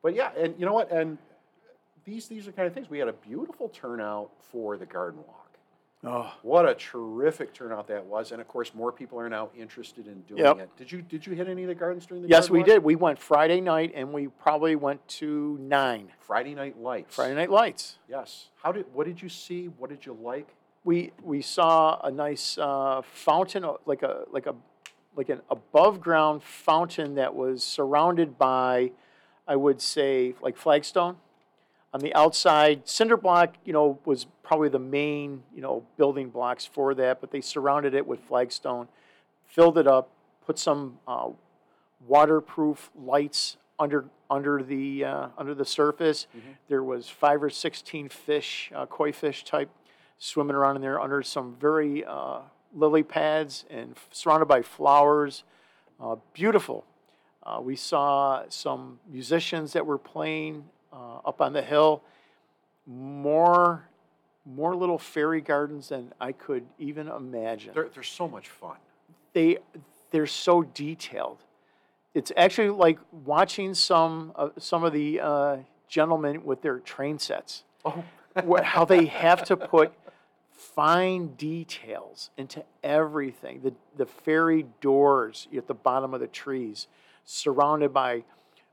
[0.02, 0.92] but yeah, and you know what?
[0.92, 1.20] And
[2.04, 2.90] these these are kind of things.
[2.90, 5.45] We had a beautiful turnout for the garden walk.
[6.08, 10.08] Oh, What a terrific turnout that was, and of course, more people are now interested
[10.08, 10.60] in doing Yep.
[10.60, 10.70] it.
[10.78, 12.30] Did you did you hit any of the gardens during the?
[12.30, 12.68] yes, we walk?
[12.68, 12.84] did.
[12.84, 17.16] We went Friday night, and we probably went to nine Friday night lights.
[17.16, 17.98] Friday night lights.
[18.08, 18.50] Yes.
[18.62, 18.86] How did?
[18.94, 19.66] What did you see?
[19.68, 20.48] What did you like?
[20.84, 24.56] We we saw a nice uh, fountain, uh, like a like a
[25.16, 28.92] like an above ground fountain that was surrounded by,
[29.48, 31.18] I would say, like flagstone.
[31.94, 36.66] On the outside, cinder block, you know, was probably the main, you know, building blocks
[36.66, 38.88] for that, but they surrounded it with flagstone,
[39.46, 40.10] filled it up,
[40.46, 41.30] put some uh,
[42.08, 46.28] waterproof lights under under the uh, under the surface.
[46.70, 49.70] There was five or sixteen fish, uh, koi fish type,
[50.18, 52.40] swimming around in there under some very uh,
[52.74, 55.44] lily pads and f- surrounded by flowers.
[56.00, 56.86] Uh, beautiful.
[57.44, 62.02] Uh, we saw some musicians that were playing uh, up on the hill.
[62.88, 63.88] More,
[64.46, 67.74] more little fairy gardens than I could even imagine.
[67.74, 68.78] They're they're so much fun.
[69.34, 69.58] they,
[70.12, 71.40] they're so detailed.
[72.14, 75.58] It's actually like watching some, uh, some of the uh,
[75.90, 78.04] gentlemen with their train sets Oh.
[78.64, 79.94] how they have to put
[80.52, 83.62] fine details into everything.
[83.62, 86.88] The, the fairy doors at the bottom of the trees,
[87.26, 88.24] surrounded by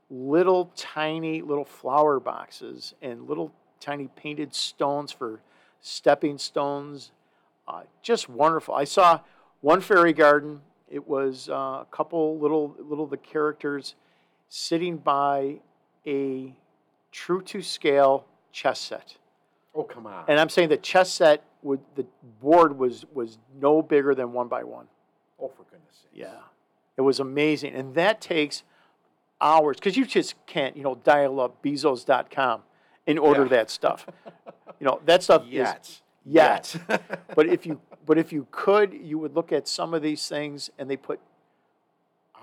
[0.09, 5.41] little tiny little flower boxes and little tiny painted stones for
[5.83, 7.11] stepping stones.
[7.67, 8.73] Uh, just wonderful.
[8.73, 9.19] I saw
[9.61, 10.61] one fairy garden.
[10.89, 13.93] It was uh, a couple little little the characters
[14.49, 15.59] sitting by
[16.07, 16.53] a
[17.11, 19.17] true to scale chess set.
[19.75, 20.25] Oh come on.
[20.27, 22.05] And I'm saying the chess set would the
[22.41, 24.87] board was was no bigger than one by one.
[25.39, 26.11] oh for goodness sake.
[26.13, 26.41] Yeah,
[26.97, 28.63] it was amazing, and that takes
[29.41, 32.61] hours because you just can't you know dial up Bezos.com
[33.07, 33.49] and order Yeah.
[33.49, 34.05] that stuff.
[34.79, 36.01] you know that stuff is Yet.
[36.25, 36.75] yet.
[37.35, 40.69] but if you but if you could, you would look at some of these things,
[40.77, 41.19] and they put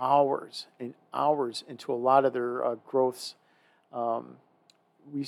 [0.00, 3.34] hours and hours into a lot of their uh, growths.
[3.92, 4.36] Um,
[5.12, 5.26] we you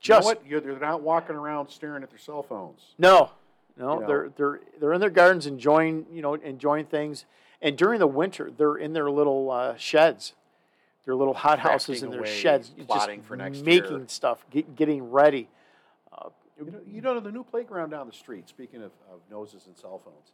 [0.00, 0.46] just know what?
[0.46, 2.80] You're, they're not walking around staring at their cell phones.
[2.98, 3.30] no,
[3.76, 4.06] no, You know?
[4.06, 7.26] they're they're they're in their gardens enjoying you know enjoying things,
[7.62, 10.34] and during the winter they're in their little uh, sheds,
[11.04, 14.04] their little hot houses Crafting their away, sheds, plotting just for next making year.
[14.08, 15.48] stuff, get, getting ready.
[16.12, 18.48] Uh, You know, you know the new playground down the street.
[18.48, 20.32] Speaking of, of noses and cell phones,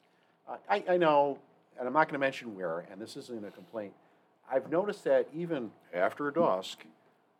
[0.48, 1.38] uh, I, I know,
[1.78, 3.92] and I'm not going to mention where, and this isn't a complaint.
[4.50, 6.78] I've noticed that even after dusk,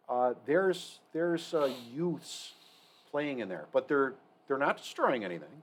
[0.09, 2.53] uh, there's there's uh, youths
[3.11, 4.15] playing in there, but they're
[4.49, 5.63] they're not destroying anything.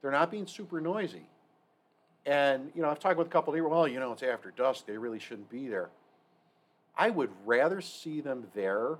[0.00, 1.26] They're not being super noisy.
[2.26, 3.52] And you know, I've talked with a couple.
[3.52, 3.70] of people.
[3.70, 4.86] well, you know, it's after dusk.
[4.86, 5.90] They really shouldn't be there.
[6.96, 8.98] I would rather see them there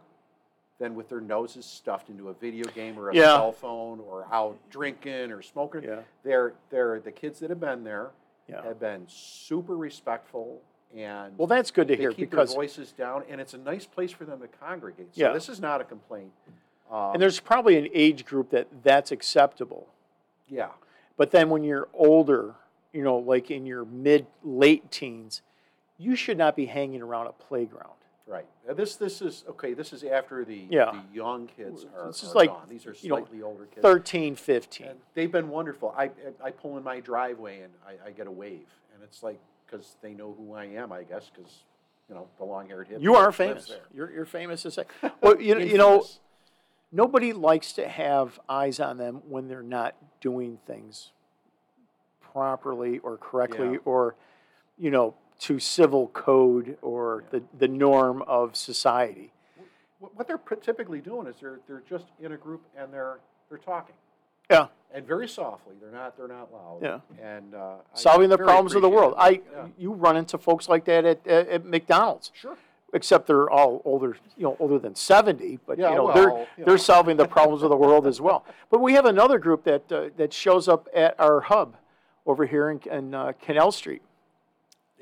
[0.79, 3.37] than with their noses stuffed into a video game or a Yeah.
[3.37, 5.85] cell phone or out drinking or smoking.
[5.85, 6.01] Yeah.
[6.25, 8.11] They're they're the kids that have been there
[8.49, 8.63] yeah.
[8.63, 10.61] have been super respectful
[10.97, 13.87] and Well, that's good to hear keep because their voices down and it's a nice
[13.87, 15.15] place for them to congregate.
[15.15, 15.33] So Yeah.
[15.33, 16.33] this is not a complaint.
[16.91, 19.89] Um, and there's probably an age group that that's acceptable.
[20.49, 20.71] yeah.
[21.17, 22.55] But then when you're older,
[22.93, 25.43] you know, like in your mid late teens,
[26.03, 27.93] you should not be hanging around a playground.
[28.27, 28.47] Right.
[28.69, 29.75] Uh, This this is okay.
[29.75, 30.93] This is after the Yeah.
[30.93, 32.67] the young kids are, This is are like, gone.
[32.69, 33.83] These are you know, slightly older kids.
[33.83, 34.87] 13, 15.
[34.87, 35.93] And they've been wonderful.
[35.97, 36.11] I
[36.43, 39.97] I pull in my driveway and I, I get a wave, and it's like because
[40.03, 41.65] they know who I am, I guess, because
[42.09, 43.03] you know the long-haired hippie.
[43.03, 43.73] You are famous.
[43.95, 44.65] You're, you're famous.
[45.21, 46.07] Well, you, you know,
[46.93, 51.11] nobody likes to have eyes on them when they're not doing things
[52.21, 53.79] properly or correctly Yeah.
[53.85, 54.15] or,
[54.79, 59.33] you know, to civil code or the, the norm of society.
[59.99, 63.59] What what they're typically doing is they're they're just in a group and they're they're
[63.59, 63.95] talking
[64.51, 64.67] Yeah.
[64.95, 65.75] and very softly.
[65.81, 66.81] They're not they're not loud.
[66.83, 67.01] Yeah.
[67.23, 69.15] And uh, Solving the problems of the world.
[69.17, 69.43] I, it.
[69.79, 72.31] you run into folks like that at, at, at McDonald's.
[72.35, 72.57] sure.
[72.93, 76.47] except they're all older, you know, older than 70, but Yeah, you know, well, they're
[76.59, 78.45] you they're solving the problems of the world as well.
[78.71, 81.77] But we have another group that uh, that shows up at our hub
[82.27, 84.03] over here in, in uh, Canal Street.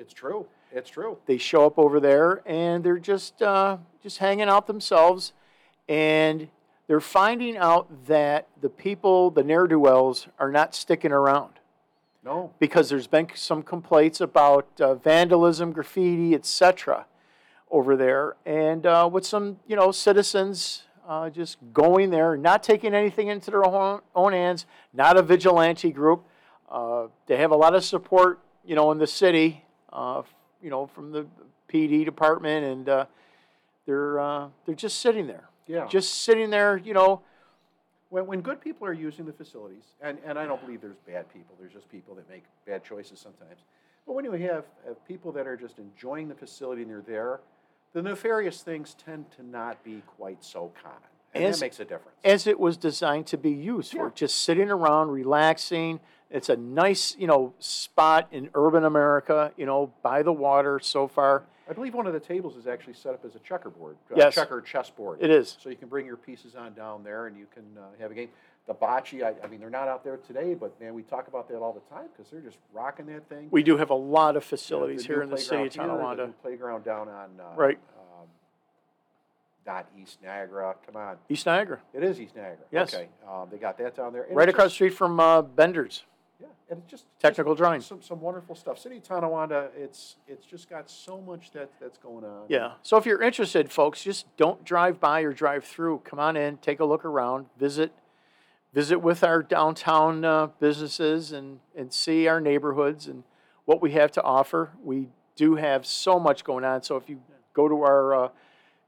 [0.01, 0.47] It's true.
[0.73, 1.19] It's true.
[1.27, 5.35] They show up over there and they're just uh, just hanging out themselves,
[5.91, 6.49] and
[6.87, 11.53] they're finding out that the people, the ne'er do wells, are not sticking around
[12.25, 12.53] No.
[12.59, 17.05] because there's been some complaints about uh, vandalism, graffiti, etc.
[17.71, 22.95] over there, and uh, with some you know citizens uh, just going there, not taking
[22.95, 26.25] anything into their own, own hands, not a vigilante group.
[26.71, 30.22] Uh, they have a lot of support, you know, in the city, uh,
[30.62, 31.26] you know, from the
[31.72, 33.05] PD department, and uh,
[33.87, 35.87] they're uh, they're just sitting there Yeah.
[35.87, 37.22] just sitting there, you know,
[38.11, 41.33] when, when good people are using the facilities, and, and I don't believe there's bad
[41.33, 43.61] people, there's just people that make bad choices sometimes.
[44.07, 47.40] But when you have, have people that are just enjoying the facility and they're there,
[47.92, 50.98] the nefarious things tend to not be quite so common.
[51.35, 52.19] And As- that makes a difference.
[52.25, 56.01] As it was designed to be used for, just sitting around, relaxing.
[56.31, 61.09] It's a nice, you know, spot in urban America, you know, by the water so
[61.09, 61.43] far.
[61.69, 64.35] I believe one of the tables is actually set up as a checkerboard, uh, Yes.
[64.35, 65.19] checker chessboard.
[65.23, 65.57] It is.
[65.61, 68.14] So you can bring your pieces on down there and you can uh, have a
[68.14, 68.29] game.
[68.66, 71.49] The bocce, I, I mean, they're not out there today, but man, we talk about
[71.49, 73.49] that all the time because they're just rocking that thing.
[73.51, 75.88] We do have a lot of facilities the here in the city of here, the
[75.93, 76.33] Tonawanda.
[76.43, 77.79] Playground down on, uh, Right.
[79.66, 81.16] Not East Niagara, come on.
[81.29, 82.64] East Niagara, It is East Niagara.
[82.70, 82.94] Yes.
[82.94, 84.25] Okay, um, they got that down there.
[84.25, 86.05] And right across the street from uh, Bender's
[86.40, 87.05] Yeah, and it's just.
[87.05, 87.81] just Technical Drawing.
[87.81, 88.79] Some, some wonderful stuff.
[88.79, 92.44] City of Tonawanda, it's, it's just got so much that, that's going on.
[92.49, 92.73] Yeah.
[92.83, 96.01] So if you're interested, folks, just don't drive by or drive through.
[96.05, 97.92] Come on in, take a look around, visit,
[98.73, 103.25] visit with our downtown uh, businesses, and and see our neighborhoods and
[103.66, 104.70] what we have to offer.
[104.83, 106.83] We do have so much going on.
[106.83, 107.20] So if you
[107.53, 108.29] go to our uh,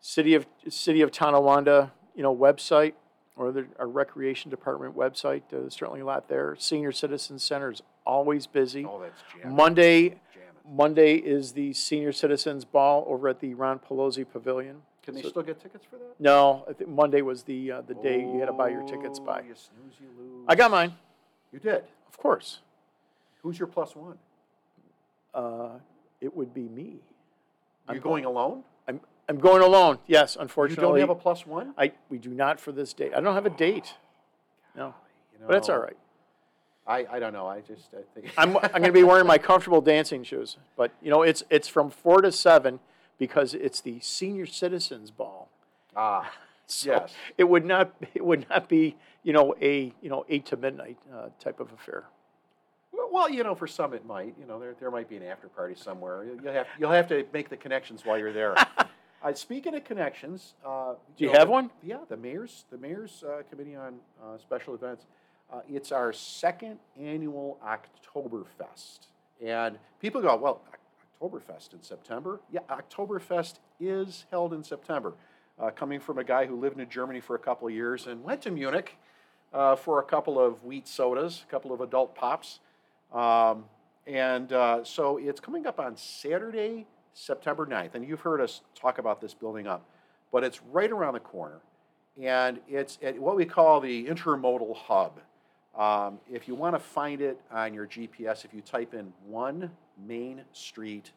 [0.02, 2.92] city of city of Tonawanda, you know, website
[3.36, 6.54] or the, our recreation department website, uh, there's certainly a lot there.
[6.58, 8.84] Senior Citizen Center is always busy.
[8.84, 9.56] Oh, that's jamming.
[9.56, 10.76] Monday, jamming.
[10.76, 14.82] Monday is the Senior Citizens Ball over at the Ron Pelosi Pavilion.
[15.02, 16.20] Can they So- still get tickets for that?
[16.20, 19.18] No, I think Monday was the uh, the day you had to buy your tickets
[19.20, 19.40] Oh, by.
[19.40, 20.44] You snooze, you lose.
[20.46, 20.92] I got mine,
[21.52, 21.84] You did.
[22.08, 22.58] of course.
[23.42, 24.18] Who's your plus one?
[25.34, 25.70] Uh,
[26.20, 26.96] it would be me.
[27.88, 28.62] Are I'm you going alone?
[28.86, 29.98] I'm I'm going alone.
[30.06, 30.82] Yes, unfortunately.
[31.00, 31.74] You don't have a plus one?
[31.78, 33.12] I we do not for this date.
[33.16, 33.94] I don't have a date.
[34.76, 34.94] No,
[35.32, 35.96] You but that's know, all right.
[36.86, 37.46] I, I don't know.
[37.46, 40.56] I just I think I'm I'm going to be wearing my comfortable dancing shoes.
[40.76, 42.80] But you know, it's it's from four to seven
[43.18, 45.48] because it's the Senior Citizens Ball.
[45.96, 46.30] ah
[46.66, 47.12] So yes.
[47.36, 50.96] it would not it would not be you know a you know eight to midnight
[51.14, 52.04] uh, type of affair.
[52.92, 54.34] Well, well, you know, for some it might.
[54.38, 56.24] You know, there, there might be an after party somewhere.
[56.24, 58.54] You'll you'll have you'll have to make the connections while you're there.
[59.22, 61.70] uh, speaking of connections, uh, Do you know, have one?
[61.82, 65.06] Yeah, the mayor's the mayor's uh, committee on uh, special events.
[65.52, 69.00] Uh, it's our second annual Oktoberfest,
[69.44, 70.62] and people go, well,
[71.20, 72.40] Oktoberfest in September?
[72.50, 75.14] Yeah, Oktoberfest is held in September.
[75.60, 78.24] Uh, coming from a guy who lived in Germany for a couple of years and
[78.24, 78.96] went to Munich
[79.52, 82.60] uh, for a couple of wheat sodas, a couple of adult pops.
[83.12, 83.64] Um,
[84.06, 87.94] and uh, so it's coming up on Saturday, September 9th.
[87.94, 89.84] And you've heard us talk about this building up,
[90.30, 91.60] but it's right around the corner.
[92.20, 95.20] And it's at what we call the intermodal hub.
[95.76, 99.70] Um, if you want to find it on your GPS, if you type in one
[100.06, 101.12] Main Street,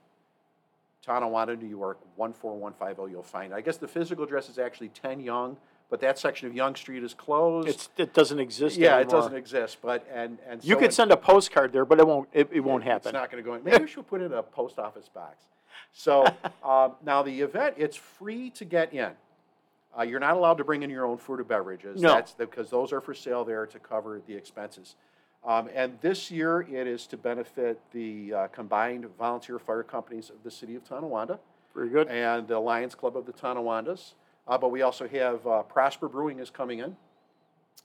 [1.05, 3.55] Tonawanda, New York, 14150, you'll find it.
[3.55, 5.57] I guess the physical address is actually 10 Young,
[5.89, 7.67] but that section of Young Street is closed.
[7.67, 9.77] It's, it doesn't exist yeah, it doesn't exist.
[9.81, 12.29] But and and You so could it- send a postcard there, but it won't.
[12.33, 13.09] It, it won't happen.
[13.09, 13.63] it's not going to go in.
[13.63, 15.45] Maybe we should put it in a post office box.
[15.93, 16.25] So
[16.63, 19.11] um, now the event, it's free to get in.
[19.97, 22.01] Uh, you're not allowed to bring in your own food or beverages.
[22.01, 22.09] No.
[22.15, 24.95] That's because those are for sale there to cover the expenses.
[25.45, 30.37] Um, and this year it is to benefit the uh, combined volunteer fire companies of
[30.43, 31.39] the city of Tonawanda
[31.73, 32.07] Very good.
[32.09, 34.15] and the Lions Club of the Tonawandas.
[34.47, 36.95] Uh, but we also have uh, Prosper Brewing is coming in.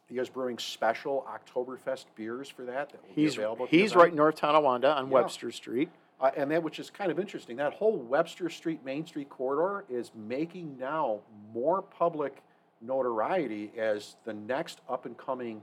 [0.08, 2.90] He is brewing special Oktoberfest beers for that.
[2.90, 5.12] that will be He's available he's right North Tonawanda on Yeah.
[5.14, 5.90] Webster Street.
[6.20, 9.84] Uh, and that which is kind of interesting, that whole Webster Street, Main Street corridor
[9.88, 11.20] is making now
[11.54, 12.42] more public
[12.82, 15.62] notoriety as the next up and coming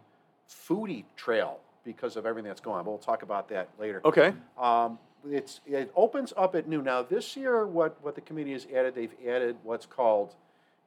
[0.50, 2.86] foodie trail because of everything that's going on.
[2.86, 4.02] But we'll talk about that later.
[4.04, 4.34] Okay.
[4.60, 4.98] Um,
[5.30, 6.86] it's, it opens up at noon.
[6.86, 10.36] Now, this year, what, what the committee has added, they've added what's called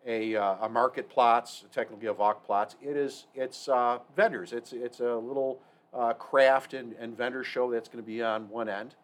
[0.07, 2.75] a, uh, a market plots, technically a Valk plots.
[2.83, 4.53] It is, it's uh, vendors.
[4.53, 5.61] It's, it's a little
[5.93, 8.95] uh, craft and, and vendor show that's going to be on one end.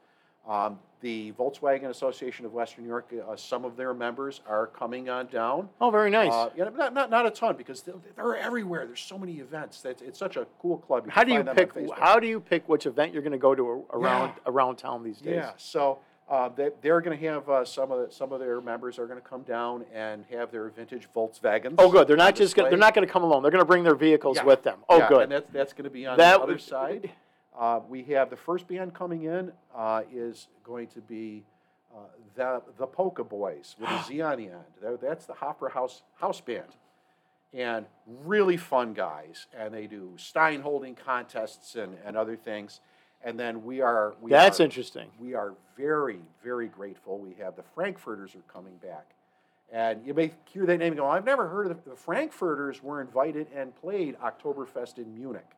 [0.49, 5.09] Um, the Volkswagen Association of Western New York, uh, some of their members are coming
[5.11, 5.69] on down.
[5.81, 6.33] Oh, very nice.
[6.33, 8.87] Uh, yeah, not, not, not a ton because they're, they're everywhere.
[8.87, 9.83] There's so many events.
[9.83, 11.09] That's, it's such a cool club.
[11.11, 11.99] how do you find them on pick?
[11.99, 15.19] How do you pick which event you're going to go to around around town these
[15.19, 15.35] days?
[15.37, 15.99] Yeah, so
[16.31, 19.07] uh, they, they're going to have uh, some of the, some of their members are
[19.07, 21.75] going to come down and have their vintage Volkswagens.
[21.79, 22.09] Oh, good.
[22.09, 23.43] They're not just gonna, they're not going to come alone.
[23.43, 24.45] They're going to bring their vehicles Yeah.
[24.45, 24.79] with them.
[24.89, 25.23] Oh, Yeah, good.
[25.25, 27.11] And that's that's going to be on That the other would- side.
[27.59, 31.43] Uh, we have the first band coming in uh, is going to be
[31.95, 32.01] uh,
[32.35, 34.99] the the Polka Boyz with a Z on the end.
[35.01, 36.77] That's the Hopper House house band,
[37.55, 37.87] and
[38.25, 39.47] really fun guys.
[39.57, 42.81] And they do Stein holding contests and, and other things.
[43.25, 45.09] And then we are we That's are, interesting.
[45.19, 47.19] we are very, very grateful.
[47.19, 49.07] We have the Frankfurters are coming back.
[49.73, 52.83] And you may hear that name and go, I've never heard of the, the Frankfurters
[52.83, 55.51] were invited and played Oktoberfest in Munich.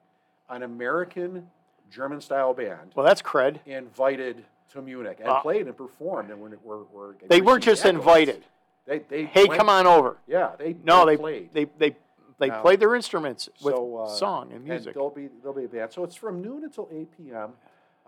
[0.48, 1.48] An American
[1.90, 3.58] German style band Well, that's cred.
[3.66, 7.84] invited to Munich and Uh, played and performed and were, were, were They weren't just
[7.84, 7.88] accolades.
[7.90, 8.44] invited.
[8.86, 10.16] They, they Hey, went- come on over.
[10.26, 11.50] Yeah, they No, they they played.
[11.52, 11.96] they they
[12.38, 14.94] they Now- played their instruments with So, uh, song and music.
[14.94, 15.92] there'll be there'll be a band.
[15.92, 17.54] So it's from noon until eight p.m.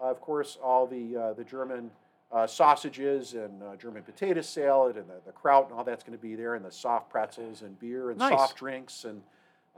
[0.00, 1.90] Uh, of course, all the uh, the German
[2.32, 6.16] uh, sausages and uh, German potato salad and the, the kraut and all that's going
[6.16, 8.30] to be there, and the soft pretzels and beer and Nice.
[8.38, 9.22] soft drinks and.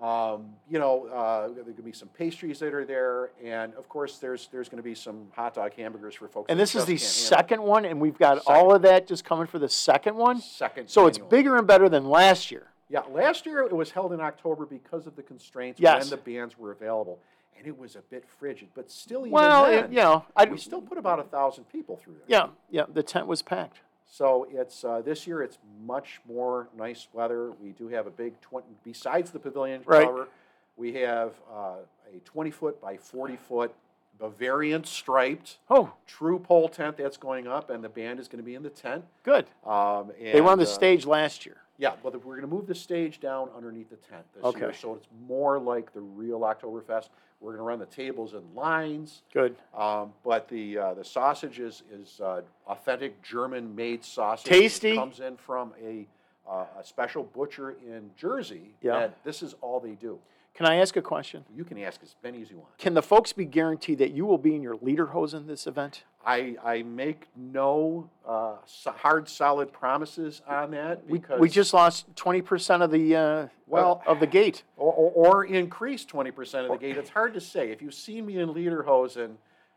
[0.01, 4.19] Um, you know, uh, there could be some pastries that are there, and of course,
[4.19, 6.47] there's there's going to be some hot dog hamburgers for folks.
[6.51, 8.53] and this is the can't handle second one, and we've got Second.
[8.55, 10.41] all of that just coming for the second one.
[10.41, 10.89] second.
[10.89, 12.67] So it's bigger and better than last year.
[12.89, 16.03] Yeah, last year it was held in October because of the constraints Yes.
[16.03, 17.21] when the bands were available,
[17.57, 18.69] and it was a bit frigid.
[18.75, 21.65] But still, even Well, then, it, you know, I we still put about a thousand
[21.69, 22.25] people through there.
[22.27, 23.81] yeah yeah the tent was packed.
[24.13, 25.41] So it's uh, this year.
[25.43, 27.51] It's much more nice weather.
[27.53, 28.67] We do have a big twenty.
[28.85, 30.05] Besides the pavilion Right.
[30.07, 30.29] cover,
[30.77, 31.77] we have uh,
[32.15, 33.73] a twenty foot by forty foot
[34.19, 38.45] Bavarian striped Oh, true pole tent that's going up, and the band is going to
[38.45, 39.03] be in the tent.
[39.23, 39.47] good.
[39.67, 41.57] Um, They were on the uh, stage last year.
[41.83, 44.95] Yeah, but we're going to move the stage down underneath the tent this year, so
[44.95, 47.09] it's more like the real Oktoberfest.
[47.41, 49.57] We're going to run the tables in lines, Good.
[49.77, 54.47] um, but the uh, the sausage is is uh, authentic German made sausage.
[54.49, 54.93] Tasty.
[54.93, 56.07] It comes in from a
[56.49, 58.71] uh, a special butcher in Jersey.
[58.81, 59.01] Yeah.
[59.01, 60.21] and this is all they do.
[60.55, 61.45] Can I ask a question?
[61.57, 62.77] You can ask as many as you want.
[62.77, 66.05] Can the folks be guaranteed that you will be in your lederhosen this event?
[66.25, 72.05] I I make no uh, hard solid promises on that We, because we just lost
[72.17, 74.63] twenty percent of the uh, Well- of the gate.
[74.77, 75.11] or, or,
[75.41, 76.97] or increase 20% of the gate.
[76.99, 77.71] It's hard to say.
[77.71, 79.33] If you see me in Lederhosen,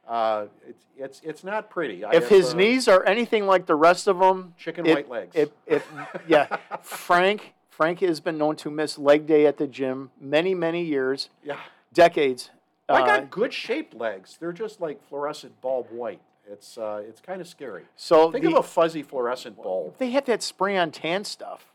[0.07, 2.03] uh, it's, it's, it's not pretty.
[2.05, 4.93] I If have, his uh, knees are anything like the rest of them, Chicken it-
[4.93, 5.35] white legs.
[5.35, 5.81] It, it,
[6.27, 7.53] yeah, Frank.
[7.75, 11.57] Frank has been known to miss leg day at the gym many, many years, yeah.
[11.93, 12.49] decades.
[12.87, 14.37] I Uh, got good shaped legs.
[14.39, 16.21] They're just like fluorescent bulb white.
[16.49, 17.85] It's, uh, it's kind of scary.
[17.97, 19.97] so Think the- of a fuzzy fluorescent bulb.
[19.97, 21.65] they had that spray on tan stuff.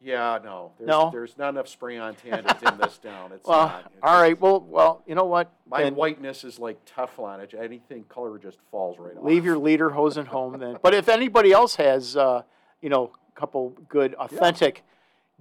[0.00, 0.72] Yeah, no.
[0.76, 1.08] There's, No?
[1.10, 3.32] There's not enough spray on tan to dim this down.
[3.32, 3.80] It's Well, not.
[3.86, 4.38] It's- all right.
[4.38, 5.48] Well, well, you know what?
[5.66, 7.38] My Then whiteness is like Teflon.
[7.40, 9.24] It, anything color just falls right off.
[9.24, 10.78] leave your lederhosen home then.
[10.82, 12.42] But if anybody else has, uh,
[12.82, 14.82] you know, a couple good, authentic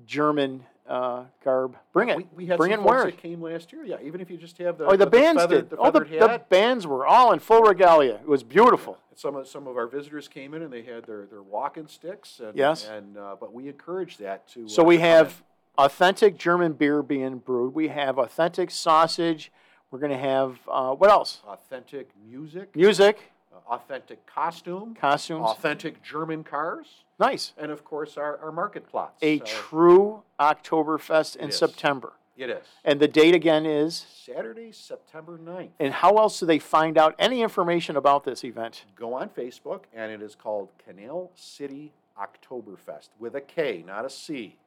[0.06, 2.18] German uh, garb, bring it.
[2.18, 3.18] We, we had bring some it folks that it.
[3.22, 3.86] came last year.
[3.86, 5.78] Yeah, even if you just have the Oh, the, bands feathered, did.
[5.78, 8.16] the oh, the, the bands were all in full regalia.
[8.16, 8.98] It was beautiful.
[9.16, 12.40] Some of some of our visitors came in and they had their, their walking sticks.
[12.44, 12.88] And, Yes.
[12.88, 14.68] And uh, but we encourage that to.
[14.68, 15.42] So uh, we have
[15.78, 17.74] authentic German beer being brewed.
[17.74, 19.52] We have authentic sausage.
[19.92, 21.42] We're going to have uh, what else?
[21.48, 23.22] authentic music, Music, uh,
[23.54, 25.46] Uh, authentic costume, costumes.
[25.46, 27.54] authentic German cars, Nice.
[27.58, 29.22] and of course our, our market plots.
[29.22, 31.58] A So true Oktoberfest in is.
[31.58, 32.13] September.
[32.36, 34.06] it is And the date again is.
[34.26, 35.70] Saturday, September 9th.
[35.80, 38.86] And how else do they find out any information about this event?
[38.96, 44.10] Go on Facebook, and it is called Canal City Oktoberfest with a K, not a
[44.10, 44.58] C.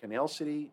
[0.00, 0.70] Canal City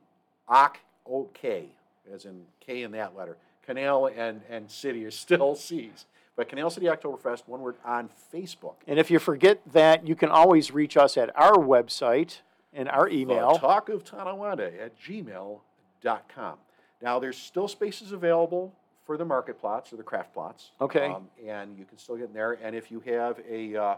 [0.47, 1.65] Ok O K,
[2.13, 3.35] as in K in that letter.
[3.65, 6.05] Canal and, and City are still C's.
[6.37, 8.75] But Canal City Oktoberfest, one word, on Facebook.
[8.85, 13.09] And if you forget that, you can always reach us at our website and our
[13.09, 13.55] The email.
[13.57, 16.57] Talk of Tonawanda at gmail.com.
[17.01, 18.71] Now, there's still spaces available
[19.03, 20.71] for the market plots or the craft plots.
[20.79, 21.07] Okay.
[21.07, 22.53] Um, and you can still get in there.
[22.61, 23.95] And if you have a uh,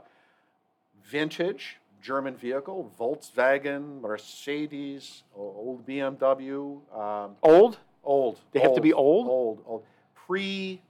[1.03, 7.79] vintage German vehicle, Volkswagen, Mercedes, old BMW, um, Old?
[8.01, 8.39] old.
[8.53, 9.27] They have to be old?
[9.27, 9.83] Old, old.
[10.15, 10.81] Pre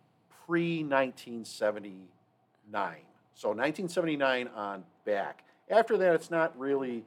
[0.50, 2.96] pre 1979.
[3.36, 5.44] So 1979 on back.
[5.70, 7.04] After that, it's not really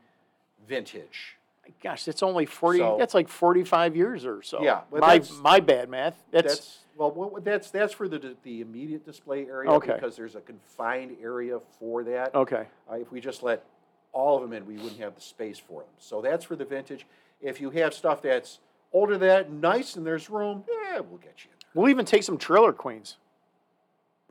[0.69, 1.37] vintage.
[1.83, 4.63] Gosh, it's only 40, So- that's like 45 years or so.
[4.63, 6.23] Yeah, my, my bad math.
[6.31, 9.95] That's, That's well, that's that's for the the immediate display area Okay.
[9.95, 12.35] because there's a confined area for that.
[12.35, 12.67] okay.
[12.91, 13.65] Uh, if we just let
[14.13, 15.89] all of them in, we wouldn't have the space for them.
[15.99, 17.07] So that's for the vintage.
[17.41, 18.59] If you have stuff that's
[18.93, 21.71] older than that, nice, and there's room, yeah, we'll get you in there.
[21.75, 23.17] We'll even take some trailer queens.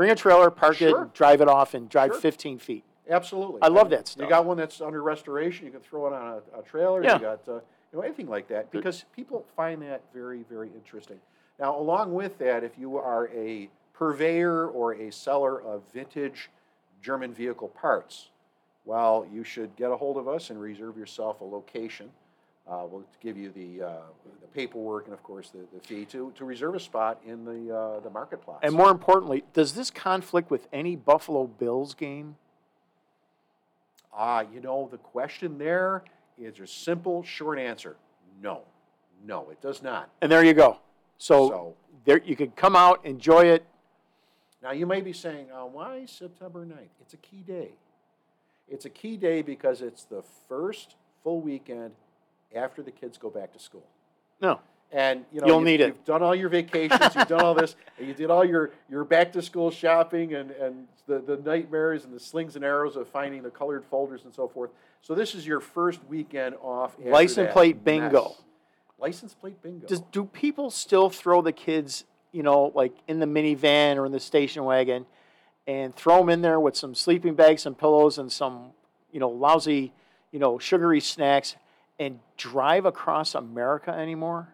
[0.02, 1.04] Bring a trailer, park Sure.
[1.04, 2.22] it, drive it off, and drive Sure.
[2.22, 2.84] 15 feet.
[3.08, 3.62] Absolutely.
[3.62, 4.24] I love that stuff.
[4.24, 7.04] You got one that's under restoration, you can throw it on a, a trailer.
[7.04, 7.18] Yeah.
[7.18, 7.62] You got uh, you
[7.94, 11.20] know anything like that because people find that very very interesting.
[11.60, 16.50] Now, along with that, if you are a purveyor or a seller of vintage
[17.04, 18.30] German vehicle parts,
[18.86, 22.10] well, you should get a hold of us and reserve yourself a location.
[22.72, 23.92] Uh, we'll give you the, uh,
[24.40, 27.76] the paperwork and, of course, the, the fee to, to reserve a spot in the,
[27.76, 28.40] uh, the market.
[28.64, 32.38] And more importantly, does this conflict with any Buffalo Bills game?
[34.14, 36.06] Ah, you know, the question there
[36.40, 37.98] is a simple, short answer.
[38.42, 38.62] No,
[39.26, 40.10] no, it does not.
[40.22, 40.80] And there you go.
[41.18, 43.66] So, So- there you could come out, enjoy it.
[44.64, 46.88] Now, you may be saying, uh, why September 9th?
[47.02, 47.72] It's a key day.
[48.70, 51.92] It's a key day because it's the first full weekend
[52.56, 53.86] after the kids go back to school.
[54.42, 54.60] No.
[54.92, 55.88] And you know You'll you've, need it.
[55.88, 57.16] You've done all your vacations.
[57.16, 57.76] you've done all this.
[57.98, 62.04] And you did all your, your back to school shopping and, and the, the nightmares
[62.04, 64.72] and the slings and arrows of finding the colored folders and so forth.
[65.02, 66.96] So this is your first weekend off.
[67.00, 68.24] License plate bingo.
[68.30, 68.42] mess.
[69.00, 69.88] License plate bingo.
[69.88, 74.12] Does, do people still throw the kids, you know, like in the minivan or in
[74.12, 75.06] the station wagon,
[75.68, 78.72] and throw them in there with some sleeping bags, some pillows, and some,
[79.12, 79.94] you know, lousy,
[80.32, 81.56] you know, sugary snacks,
[82.02, 84.50] and drive across America anymore?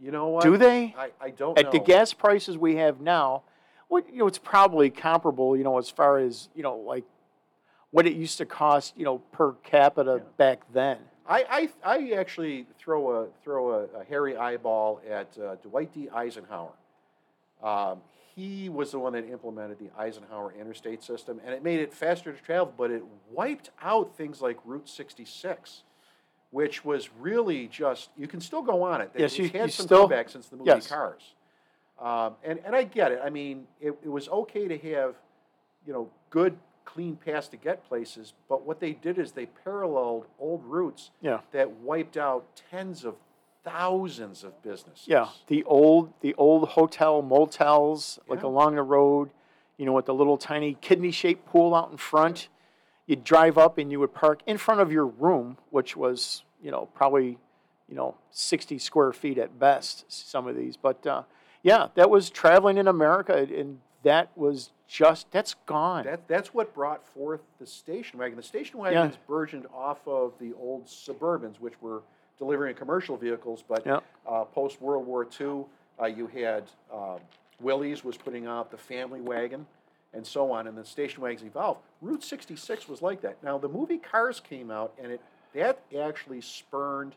[0.00, 0.42] you know what?
[0.42, 0.92] Do they?
[0.98, 1.70] I, I don't At know.
[1.70, 3.44] the gas prices we have now,
[3.86, 7.04] what you know, it's probably comparable, you know, as far as you know, like
[7.92, 10.28] what it used to cost, you know, per capita Yeah.
[10.36, 10.98] back then.
[11.24, 16.08] I, I, I actually throw a throw a, a hairy eyeball at uh, Dwight D.
[16.10, 16.72] Eisenhower.
[17.62, 18.00] Um,
[18.34, 22.32] he was the one that implemented the Eisenhower interstate system, and it made it faster
[22.32, 25.84] to travel, but it wiped out things like Route 66,
[26.52, 29.10] which was really just you can still go on it.
[29.16, 30.86] Yes, It's you- had you some still- comeback since the movie yes.
[30.86, 31.34] Cars,
[31.98, 33.20] um, and and I get it.
[33.24, 35.16] I mean, it, it was okay to have,
[35.86, 40.26] you know, good clean paths to get places, but what they did is they paralleled
[40.38, 41.40] old routes Yeah.
[41.52, 43.14] that wiped out tens of
[43.64, 45.06] thousands of businesses.
[45.08, 48.48] Yeah, the old the old hotel motels like Yeah.
[48.48, 49.30] along the road,
[49.78, 52.48] you know, with the little tiny kidney shaped pool out in front.
[53.12, 56.70] You'd drive up and you would park in front of your room, which was you
[56.70, 57.36] know probably
[57.86, 60.10] you know sixty square feet at best.
[60.10, 61.24] Some of these, but uh,
[61.62, 66.04] yeah, that was traveling in America, and that was just that's gone.
[66.06, 68.38] That, that's what brought forth the station wagon.
[68.38, 72.00] The station wagons burgeoned off of the old Suburbans, which were
[72.38, 74.00] delivering commercial vehicles, but Yeah.
[74.26, 75.66] uh, post World War II,
[76.00, 77.18] uh, you had uh,
[77.60, 79.66] Willys was putting out the family wagon
[80.14, 81.80] and so on, and the station wagons evolved.
[82.00, 83.42] Route 66 was like that.
[83.42, 85.20] Now, the movie Cars came out, and it
[85.54, 87.14] that actually spurned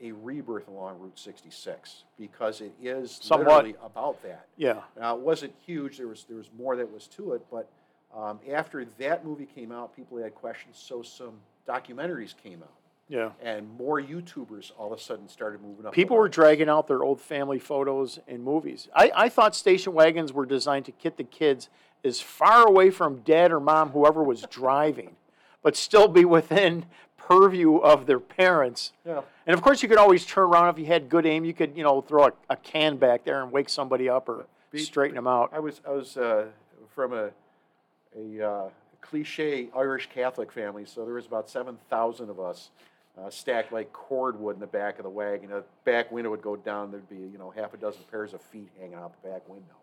[0.00, 3.64] a rebirth along Route 66 because it is Somewhat.
[3.64, 4.46] literally about that.
[4.56, 5.98] yeah, Now, it wasn't huge.
[5.98, 7.68] There was there was more that was to it, but
[8.16, 10.76] um, after that movie came out, people had questions.
[10.78, 11.34] So some
[11.68, 12.72] documentaries came out,
[13.08, 13.30] yeah.
[13.42, 15.92] and more YouTubers all of a sudden started moving up.
[15.92, 18.88] People were dragging out their old family photos and movies.
[18.94, 21.68] I, I thought station wagons were designed to get the kids
[22.04, 25.16] as far away from dad or mom, whoever was driving,
[25.62, 26.86] but still be within
[27.16, 28.92] purview of their parents.
[29.06, 29.22] Yeah.
[29.46, 31.44] And of course, you could always turn around if you had good aim.
[31.44, 34.46] You could, you know, throw a, a can back there and wake somebody up or
[34.70, 35.50] Be- straighten them out.
[35.52, 36.46] I was I was uh,
[36.94, 37.30] from a
[38.16, 38.68] a uh,
[39.00, 42.70] cliche Irish Catholic family, so there was about seven thousand of us.
[43.20, 45.50] Uh, stacked like cordwood in the back of the wagon.
[45.50, 46.90] The back window would go down.
[46.90, 49.74] There'd be you know half a dozen pairs of feet hanging out the back window,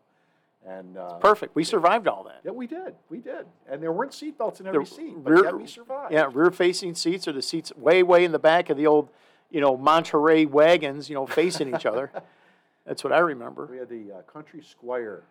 [0.67, 1.55] and uh, Perfect.
[1.55, 2.41] We survived all that.
[2.43, 2.95] Yeah, we did.
[3.09, 3.45] We did.
[3.69, 6.13] And there weren't seatbelts in The every seat, but rear- yet we survived.
[6.13, 9.09] Yeah, rear-facing seats or the seats way, way in the back of the old,
[9.49, 12.11] you know, Monterey wagons, you know, facing each other.
[12.85, 13.67] That's what I remember.
[13.71, 15.23] We had the uh, Country Squire,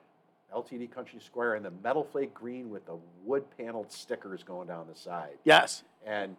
[0.55, 4.87] LTD Country Squire, in the metal flake green with the wood paneled stickers going down
[4.89, 5.83] the side, Yes.
[6.07, 6.37] and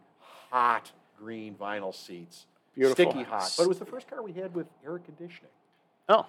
[0.50, 2.48] hot green vinyl seats.
[2.76, 3.12] Beautiful.
[3.12, 3.54] Sticky hot.
[3.58, 5.52] But it was the first car we had with air conditioning.
[6.08, 6.26] Oh,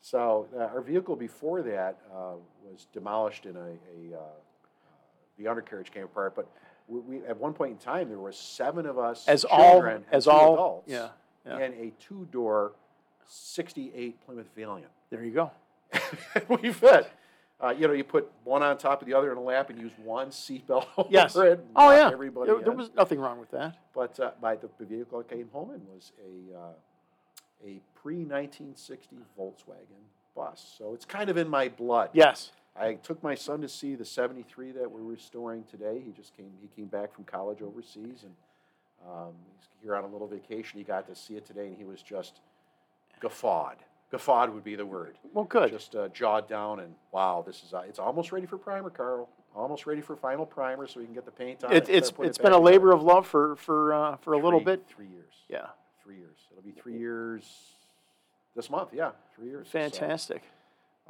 [0.00, 2.34] So uh, our vehicle before that uh,
[2.64, 4.22] was demolished in a, a uh,
[5.38, 6.34] the undercarriage came apart.
[6.36, 6.48] But
[6.88, 9.96] we, we at one point in time there were seven of us as all, children
[9.96, 11.08] and as all, adults yeah,
[11.46, 11.58] yeah.
[11.58, 12.72] and a two door
[13.26, 14.90] '68 Plymouth Valiant.
[15.10, 15.50] There you go.
[16.62, 17.10] we fit.
[17.58, 19.80] Uh, you know, you put one on top of the other in a lap and
[19.80, 21.34] use one seatbelt over Yes.
[21.36, 21.58] it.
[21.58, 22.10] and Oh yeah.
[22.12, 23.78] Everybody There, there was nothing wrong with that.
[23.94, 26.72] But uh, my, the, the vehicle I came home in was a uh,
[27.64, 30.04] a pre 1960 Volkswagen
[30.34, 30.74] bus.
[30.78, 32.10] So it's kind of in my blood.
[32.12, 32.52] Yes.
[32.78, 36.02] I took my son to see the 73 that we're restoring today.
[36.04, 36.50] He just came.
[36.60, 38.34] He came back from college overseas, and
[39.08, 40.78] um, he's here on a little vacation.
[40.78, 42.40] He got to see it today, and he was just
[43.20, 43.76] guffawed.
[44.10, 45.16] Guffawed would be the word.
[45.32, 45.70] Well, good.
[45.70, 49.28] Just uh, jawed down, and wow, this is uh, it's almost ready for primer, Carl.
[49.54, 51.72] Almost ready for final primer, so we can get the paint on.
[51.72, 54.38] It, and it's it's it been a labor of love for for uh, for a
[54.38, 54.84] little bit.
[54.86, 55.32] Three years.
[55.48, 55.68] Yeah.
[56.06, 56.38] Three years.
[56.52, 57.42] It'll be three years
[58.54, 58.90] this month.
[58.92, 59.66] Yeah, three years.
[59.66, 60.42] So, Fantastic.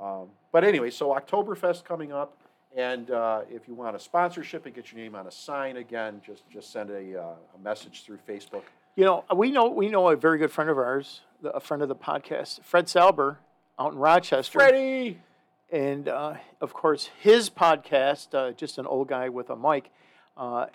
[0.01, 2.39] um, but anyway, so Oktoberfest coming up,
[2.75, 6.23] and uh, if you want a sponsorship and get your name on a sign again,
[6.27, 8.63] just just send a, uh, a message through Facebook.
[8.95, 11.83] You know, we know we know a very good friend of ours, the- a friend
[11.83, 13.37] of the podcast, Fred Salber,
[13.79, 14.59] out in Rochester.
[14.59, 15.21] Freddie.
[15.71, 19.91] and uh, of course his podcast, uh, just an old guy with a mic.
[20.39, 20.67] Uh,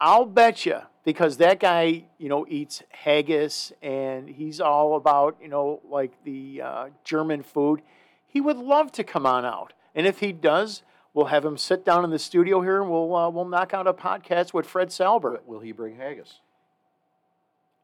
[0.00, 0.78] I'll bet you
[1.08, 6.60] because that guy, you know, eats haggis and he's all about, you know, like the
[6.60, 7.80] uh, German food.
[8.26, 10.82] He would love to come on out, and if he does,
[11.14, 13.86] we'll have him sit down in the studio here and we'll uh, we'll knock out
[13.86, 15.38] a podcast with Fred Salber.
[15.46, 16.40] Will he bring haggis?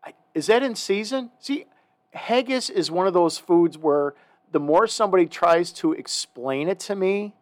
[0.05, 1.31] I- Is that in season?
[1.39, 1.65] See,
[2.13, 4.13] haggis is one of those foods where
[4.53, 7.35] the more somebody tries to explain it to me,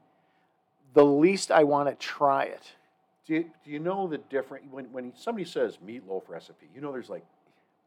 [0.95, 2.77] the least I want to try it.
[3.33, 6.67] Do you, do you know the different when when somebody says meatloaf recipe?
[6.75, 7.25] You know, there's like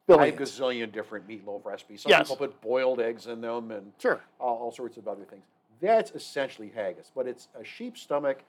[0.07, 0.39] Billions.
[0.39, 2.01] five gazillion different meatloaf recipes.
[2.01, 2.21] Some Yes.
[2.23, 4.21] people put boiled eggs in them and Sure.
[4.39, 5.43] all, all sorts of other things.
[5.79, 8.43] That's essentially haggis, but it's a sheep stomach.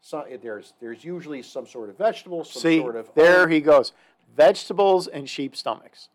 [0.00, 3.92] So, there's there's usually some sort of vegetable, some See, sort of there he goes.
[4.36, 6.08] Vegetables and sheep stomachs.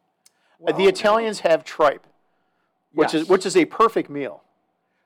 [0.59, 2.05] Uh, Well, the Italians have tripe,
[2.91, 3.21] which Yes.
[3.23, 4.43] is which is a perfect meal.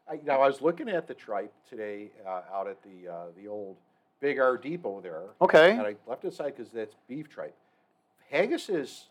[0.08, 3.48] I, now I was looking at the tripe today uh, out at the uh, the
[3.48, 3.76] old
[4.20, 5.22] Big R Depot there.
[5.42, 5.72] Okay.
[5.72, 7.56] And I left it aside because that's beef tripe.
[8.32, 9.06] Haggis is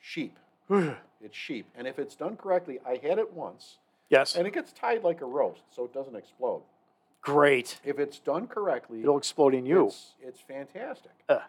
[0.00, 0.36] sheep.
[1.20, 3.78] It's sheep, and if it's done correctly, I had it once,
[4.08, 4.36] yes.
[4.36, 6.62] and it gets tied like a roast, so it doesn't explode.
[7.22, 7.80] Great.
[7.84, 9.86] If it's done correctly, It'll explode in you.
[9.88, 11.10] It's, it's fantastic.
[11.28, 11.40] Uh.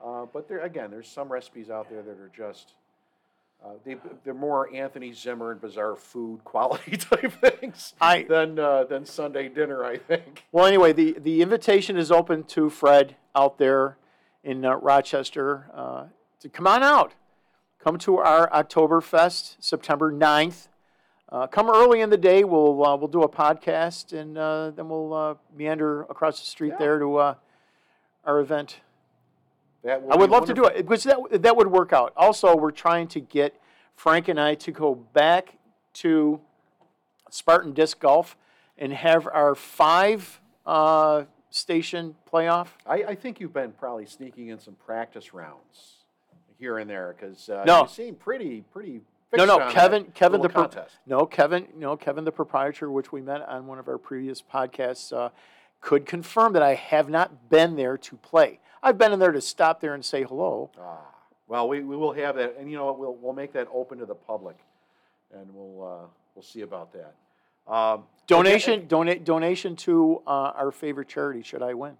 [0.00, 2.74] Uh, but there again, there's some recipes out there that are just
[3.64, 8.84] uh, they, they're more Anthony Zimmer and bizarre food quality type things I- than uh,
[8.84, 9.84] than Sunday dinner.
[9.84, 10.44] I think.
[10.52, 13.96] Well, anyway, the, the invitation is open to Fred out there
[14.44, 16.04] in uh, Rochester uh,
[16.40, 17.14] to come on out.
[17.82, 20.68] Come to our Oktoberfest, September 9th.
[21.30, 22.44] Uh, come early in the day.
[22.44, 26.70] We'll, uh, we'll do a podcast and uh, then we'll uh, meander across the street
[26.72, 26.78] Yeah.
[26.78, 27.34] there to uh,
[28.24, 28.80] our event.
[29.86, 32.12] That I would love to do it because that, that would work out.
[32.16, 33.54] Also, we're trying to get
[33.94, 35.58] Frank and I to go back
[35.94, 36.40] to
[37.30, 38.36] Spartan Disc Golf
[38.76, 42.68] and have our five uh, station playoff.
[42.84, 46.04] I, I think you've been probably sneaking in some practice rounds
[46.58, 47.82] here and there because uh, No.
[47.82, 49.00] you seem pretty pretty.
[49.36, 50.70] No, no, Kevin, Kevin the pro-
[51.06, 55.12] no, Kevin, no, Kevin the proprietor, which we met on one of our previous podcasts,
[55.14, 55.28] uh,
[55.80, 58.60] could confirm that I have not been there to play.
[58.86, 60.70] I've been in there to stop there and say hello.
[60.80, 60.98] Ah,
[61.48, 62.92] well, we, we will have that, and you know?
[62.92, 64.56] We'll we'll make that open to the public,
[65.34, 66.06] and we'll uh,
[66.36, 67.14] we'll see about that.
[67.72, 71.42] Um, Donation, donate, donation to uh, our favorite charity.
[71.42, 71.96] Should I win?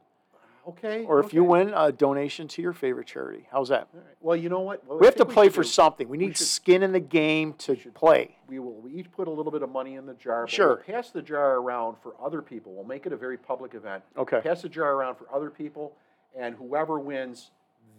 [0.69, 1.05] Okay.
[1.05, 3.47] Or if you win, a donation to your favorite charity.
[3.53, 3.89] How's that?
[3.95, 4.17] All right.
[4.21, 4.85] Well, you know what?
[4.87, 6.09] What We have to play for do- something.
[6.09, 8.37] We need should- skin in the game to should- play.
[8.49, 10.43] We will we each put a little bit of money in the jar.
[10.43, 10.83] but Sure.
[10.87, 12.73] We'll pass the jar around for other people.
[12.75, 14.05] We'll make it a very public event.
[14.17, 14.41] Okay.
[14.41, 15.95] Pass the jar around for other people,
[16.37, 17.51] and whoever wins,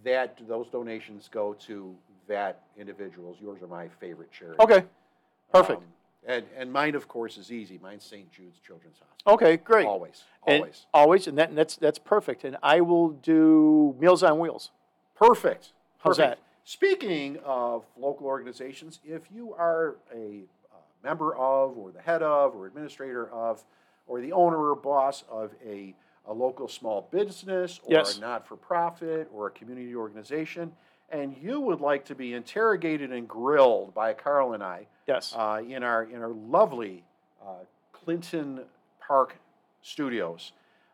[0.04, 1.94] that those donations go to
[2.28, 3.36] that individual's.
[3.40, 4.60] Yours are my favorite charity.
[4.62, 4.84] Okay.
[5.52, 5.78] Perfect.
[5.80, 5.84] Um,
[6.26, 7.78] and and mine, of course, is easy.
[7.82, 8.30] Mine's St.
[8.30, 9.34] Jude's Children's Hospital.
[9.34, 9.86] okay, great.
[9.86, 10.86] Always, And always.
[10.92, 12.44] always, and, that, and that's that's perfect.
[12.44, 14.70] And I will do Meals on Wheels.
[15.14, 15.72] Perfect.
[15.98, 16.38] How's Perfect.
[16.40, 16.44] that?
[16.64, 22.54] Speaking of local organizations, if you are a uh, member of, or the head of,
[22.54, 23.64] or administrator of,
[24.06, 25.94] or the owner or boss of a,
[26.28, 28.18] a local small business, or Yes.
[28.18, 30.72] a not for profit, or a community organization,
[31.10, 35.34] and you would like to be interrogated and grilled by Carl and I Yes.
[35.36, 37.02] uh, in, our, in our lovely
[37.44, 38.60] uh, Clinton
[39.00, 39.36] Park
[39.82, 40.52] studios,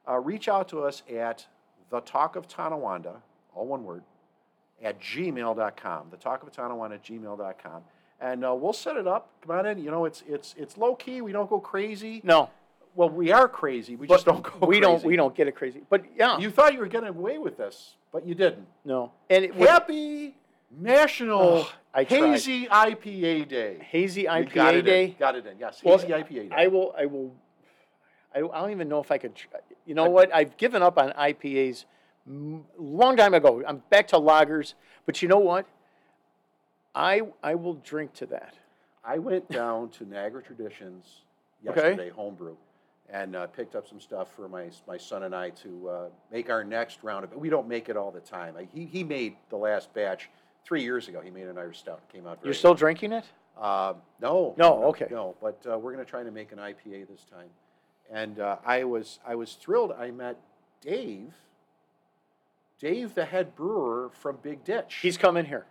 [0.08, 1.46] uh, reach out to us at
[1.90, 3.16] the Talk of Tonawanda,
[3.54, 4.04] all one word,
[4.82, 6.08] at gmail.com.
[6.10, 7.82] The Talk of Tonawanda at gmail.com.
[8.20, 9.30] And uh, we'll set it up.
[9.44, 9.78] Come on in.
[9.78, 11.20] You know, it's it's it's low key.
[11.20, 12.20] We don't go crazy.
[12.24, 12.48] no,
[12.96, 13.96] Well, we are crazy.
[13.96, 14.80] We just don't go we crazy.
[14.80, 15.82] don't we don't get it crazy.
[15.90, 18.66] But yeah, You thought you were getting away with this, but you didn't.
[18.84, 19.12] no.
[19.30, 20.36] And it, with Happy
[20.76, 22.18] National Ugh, I tried.
[22.20, 23.78] Hazy IPA Day.
[23.90, 25.04] hazy You IPA got it day.
[25.06, 25.14] In.
[25.18, 25.58] Got it in.
[25.58, 26.54] Yes, Well, hazy IPA Day.
[26.56, 26.94] I will.
[26.98, 27.32] I will.
[28.34, 29.34] I, I don't even know if I could.
[29.34, 29.48] tr-
[29.86, 30.34] You know what?
[30.34, 31.84] I've given up on IPAs
[32.26, 33.62] m- long time ago.
[33.66, 34.74] I'm back to lagers.
[35.06, 35.66] But you know what?
[36.94, 38.54] I I will drink to that.
[39.04, 41.22] I went down to Niagara Traditions
[41.66, 41.90] Okay.
[41.90, 42.56] yesterday, homebrew,
[43.10, 46.50] and uh, picked up some stuff for my my son and I to uh, make
[46.50, 47.38] our next round of it.
[47.38, 48.54] We don't make it all the time.
[48.58, 50.30] I, he he made the last batch
[50.64, 51.20] three years ago.
[51.20, 52.00] He made an Irish stout.
[52.08, 52.48] It came out very.
[52.48, 53.24] You're still drinking it?
[53.60, 54.54] Uh, no.
[54.56, 55.06] No, okay.
[55.10, 57.48] No, but uh, we're going to try to make an IPA this time,
[58.10, 59.92] and uh, I was I was thrilled.
[59.92, 60.36] I met
[60.80, 61.32] Dave.
[62.80, 64.96] Dave, the head brewer from Big Ditch.
[65.00, 65.64] He's coming here.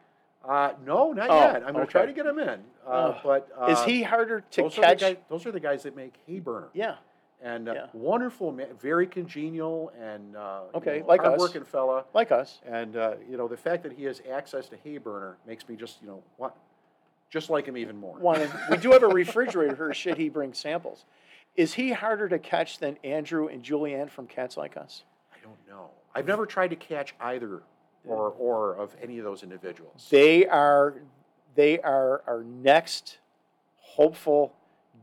[0.47, 1.63] uh, no, not Oh, yet.
[1.65, 2.61] I'm going to try to get him in.
[2.87, 5.01] Uh, but uh, Is he harder to catch?
[5.01, 6.67] Guys, those are the guys that make Hayburner.
[6.73, 6.95] yeah.
[7.43, 7.85] And uh, Yeah.
[7.91, 11.27] wonderful, man, very congenial, and uh, you Okay, know, like us.
[11.27, 12.05] hardworking fella.
[12.13, 12.61] Like us.
[12.65, 16.01] And uh, you know, the fact that he has access to Hayburner makes me just,
[16.01, 16.55] you know, what,
[17.29, 18.17] just like him even more.
[18.69, 19.93] We do have a refrigerator here.
[19.93, 21.03] Should he bring samples?
[21.57, 25.03] Is he harder to catch than Andrew and Julianne from Cats Like Us?
[25.33, 25.89] I don't know.
[26.15, 27.61] I've never tried to catch either
[28.05, 30.07] or, or of any of those individuals.
[30.09, 30.95] They are
[31.55, 33.17] they are our next
[33.79, 34.53] hopeful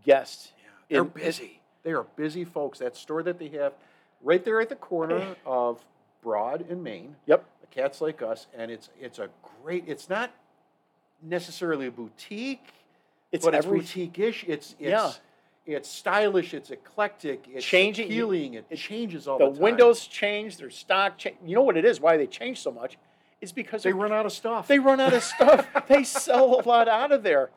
[0.04, 0.52] guest.
[0.88, 1.59] They're in- busy.
[1.82, 2.78] They are busy folks.
[2.78, 3.72] That store that they have
[4.22, 5.84] right there at the corner of
[6.22, 7.44] Broad and Main, Yep.
[7.62, 9.28] The cats Like Us, and it's it's a
[9.62, 9.84] great.
[9.86, 10.30] It's not
[11.22, 12.66] necessarily a boutique,
[13.32, 14.44] It's but it's every boutique-ish.
[14.46, 15.12] It's it's Yeah.
[15.66, 16.52] it's stylish.
[16.54, 17.44] It's eclectic.
[17.52, 18.54] It's Changing- appealing.
[18.54, 19.60] It, it- changes all the the, time.
[19.60, 21.36] windows change, their stock change.
[21.44, 22.00] You know what it is?
[22.00, 22.96] Why they change so much?
[23.40, 24.66] It's because They run out of stuff.
[24.68, 25.66] they run out of stuff.
[25.88, 27.48] they sell a lot out of there.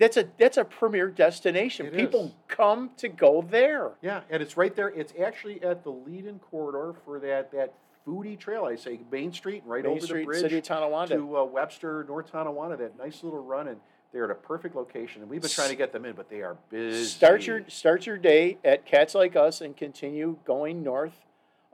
[0.00, 1.84] That's a that's a premier destination.
[1.84, 2.32] It People is.
[2.48, 3.90] come to go there.
[4.00, 4.88] Yeah, and it's right there.
[4.88, 7.74] It's actually at the lead-in corridor for that that
[8.06, 8.64] foodie trail.
[8.64, 11.16] I say Main Street, right Main over Street, the bridge City of Tonawanda.
[11.16, 12.78] to uh, Webster, North Tonawanda.
[12.78, 13.76] That nice little run, and
[14.10, 15.20] they're at a perfect location.
[15.20, 17.04] And we've been trying to get them in, but they are busy.
[17.04, 21.26] Start your start your day at Cats Like Us and continue going north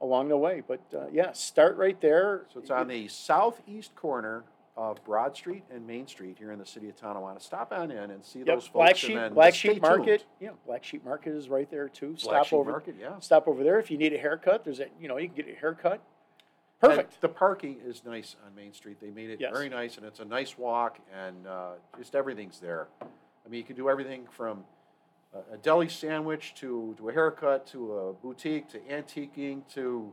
[0.03, 0.65] along the way.
[0.67, 2.47] But uh, yeah, start right there.
[2.53, 4.43] So it's on the southeast corner
[4.77, 7.41] of Broad Street and Main Street here in the city of Tonawanda.
[7.41, 8.73] Stop on in and see Yep, those folks.
[8.75, 10.07] Black and Sheep then Black Sheep Market.
[10.21, 10.25] tuned.
[10.41, 12.09] Yeah, Black Sheep Market is right there too.
[12.09, 13.19] Black Stop Sheep over Market, yeah.
[13.21, 14.65] stop over there if you need a haircut.
[14.65, 16.03] There's a you know you can get a haircut.
[16.83, 17.21] And Perfect.
[17.23, 18.99] the parking is nice on Main Street.
[19.01, 19.51] They made it Yes.
[19.51, 22.89] very nice, and it's a nice walk, and uh, just everything's there.
[23.01, 24.63] I mean, you can do everything from
[25.33, 30.13] a, a deli sandwich to, to a haircut to a boutique to antiquing to,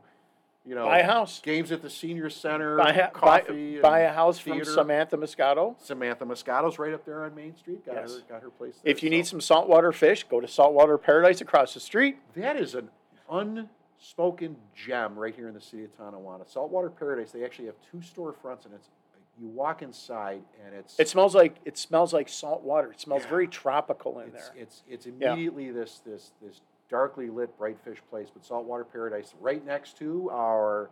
[0.65, 1.41] you know, Buy a house.
[1.41, 4.71] games at the senior center, Buy, a- coffee, buy, buy a house from theater.
[4.71, 5.75] Samantha Moscato.
[5.81, 7.85] Samantha Moscato's right up there on Main Street.
[7.85, 8.15] Got Yes.
[8.15, 8.79] her got her place.
[8.83, 12.17] There, If you need some saltwater fish, go to Saltwater Paradise across the street.
[12.35, 12.89] that is an
[13.29, 16.45] unspoken gem right here in the city of Tonawanda.
[16.47, 17.31] Saltwater Paradise.
[17.31, 18.89] They actually have two storefronts, and it's
[19.39, 22.91] you walk inside, and it's It smells like it smells like salt water.
[22.91, 23.29] It smells Yeah.
[23.29, 24.61] very tropical in it's there.
[24.61, 29.65] it's it's immediately this this this darkly lit bright fish place, but Saltwater Paradise right
[29.65, 30.89] next to our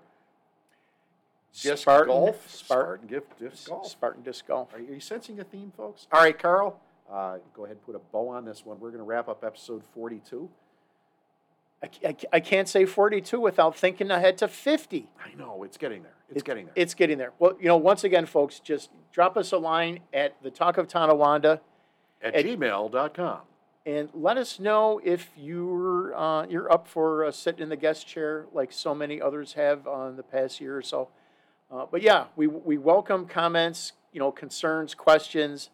[1.53, 3.87] disc Spartan golf, Spartan, Spartan gift disc golf.
[3.87, 4.73] Spartan disc golf.
[4.73, 6.07] Are you, are you sensing a theme, folks?
[6.11, 6.79] All right, Carl,
[7.11, 8.79] uh, go ahead and put a bow on this one.
[8.79, 10.49] We're going to wrap up episode forty-two.
[11.83, 15.09] I, I, I can't say 42 without thinking ahead to 50.
[15.19, 16.13] I know it's getting there.
[16.29, 16.73] It's It- getting there.
[16.75, 17.33] It's getting there.
[17.39, 20.87] Well, you know, once again, folks, just drop us a line at the Talk of
[20.87, 21.59] Tonawanda
[22.21, 23.39] at at- gmail.com.
[23.85, 28.07] and let us know if you're uh, you're up for uh, sitting in the guest
[28.07, 31.09] chair like so many others have on the past year or so.
[31.71, 35.69] Uh, but yeah, we we welcome comments, you know, concerns, questions,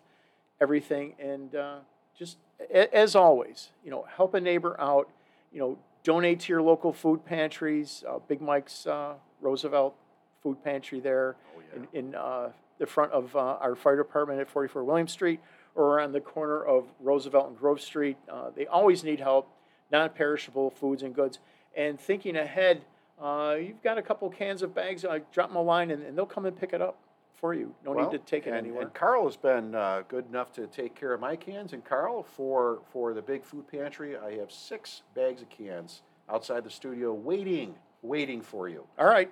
[0.61, 1.77] everything, and uh,
[2.17, 2.37] just
[2.73, 5.09] a, as always, you know, help a neighbor out.
[5.51, 8.03] You know, donate to your local food pantries.
[8.07, 9.95] Uh, Big Mike's uh, Roosevelt
[10.43, 11.83] Food Pantry there Oh, yeah.
[11.99, 12.49] in, in uh,
[12.79, 15.39] the front of uh, our fire department at 44 William Street
[15.77, 18.17] or on the corner of Roosevelt and Grove Street.
[18.29, 19.47] Uh, they always need help,
[19.91, 21.39] non perishable foods and goods.
[21.75, 22.81] And thinking ahead,
[23.21, 26.17] uh, you've got a couple cans of bags, uh, drop them a line and, and
[26.17, 26.97] they'll come and pick it up
[27.39, 27.73] for you.
[27.85, 28.81] No Well, need to take it and, anywhere.
[28.81, 31.73] And Carl has been uh, good enough to take care of my cans.
[31.73, 36.63] And Carl, for for the big food pantry, I have six bags of cans outside
[36.63, 38.83] the studio, waiting, waiting for you.
[38.97, 39.31] All right.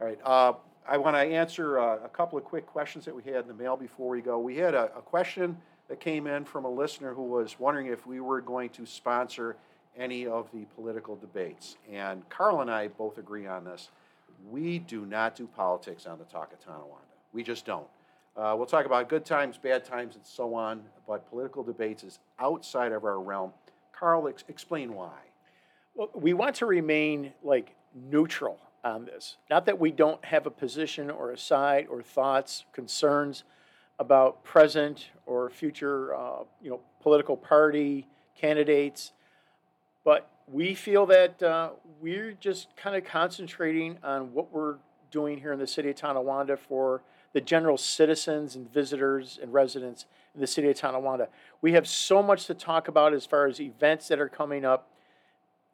[0.00, 0.18] All right.
[0.24, 0.54] Uh,
[0.90, 3.54] I want to answer uh, a couple of quick questions that we had in the
[3.54, 4.38] mail before we go.
[4.38, 5.58] We had a, a question
[5.88, 9.56] that came in from a listener who was wondering if we were going to sponsor
[9.98, 11.76] any of the political debates.
[11.92, 13.90] And Carl and I both agree on this.
[14.50, 17.04] We do not do politics on the Talk of Tonawanda.
[17.34, 17.86] We just don't.
[18.34, 22.18] Uh, we'll talk about good times, bad times, and so on, but political debates is
[22.38, 23.52] outside of our realm.
[23.92, 25.18] Carl, ex- explain why.
[25.94, 29.36] Well, we want to remain like neutral on this.
[29.50, 33.44] Not that we don't have a position or a side or thoughts, concerns
[33.98, 38.06] about present or future, uh, you know, political party
[38.36, 39.12] candidates,
[40.04, 41.70] but we feel that uh,
[42.00, 44.76] we're just kind of concentrating on what we're
[45.10, 47.02] doing here in the city of Tonawanda for
[47.32, 51.28] the general citizens and visitors and residents in the city of Tonawanda.
[51.60, 54.88] We have so much to talk about as far as events that are coming up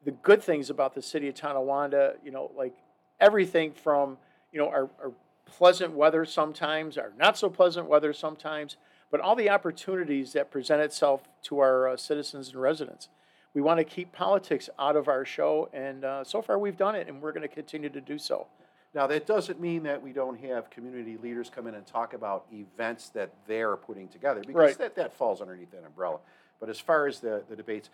[0.03, 2.75] the good things about the city of Tonawanda, you know, like
[3.19, 4.17] everything from,
[4.51, 5.11] you know, our, our
[5.45, 8.77] pleasant weather sometimes, our not so pleasant weather sometimes,
[9.11, 13.09] but all the opportunities that present itself to our uh, citizens and residents.
[13.53, 16.95] We want to keep politics out of our show, and uh, so far we've done
[16.95, 18.47] it, and we're going to continue to do so.
[18.93, 22.45] Now, that doesn't mean that we don't have community leaders come in and talk about
[22.51, 24.77] events that they're putting together, because Right.
[24.77, 26.19] that, that falls underneath that umbrella.
[26.59, 27.89] But as far as the, the debates,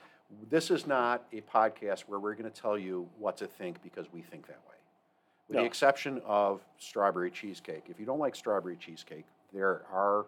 [0.49, 4.11] this is not a podcast where we're going to tell you what to think because
[4.13, 4.76] we think that way.
[5.52, 5.64] With No.
[5.64, 7.84] the exception of strawberry cheesecake.
[7.89, 10.26] If you don't like strawberry cheesecake, there are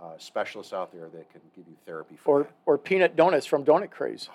[0.00, 3.64] uh, specialists out there that can give you therapy for Or, or peanut donuts from
[3.64, 4.28] Donut Craze.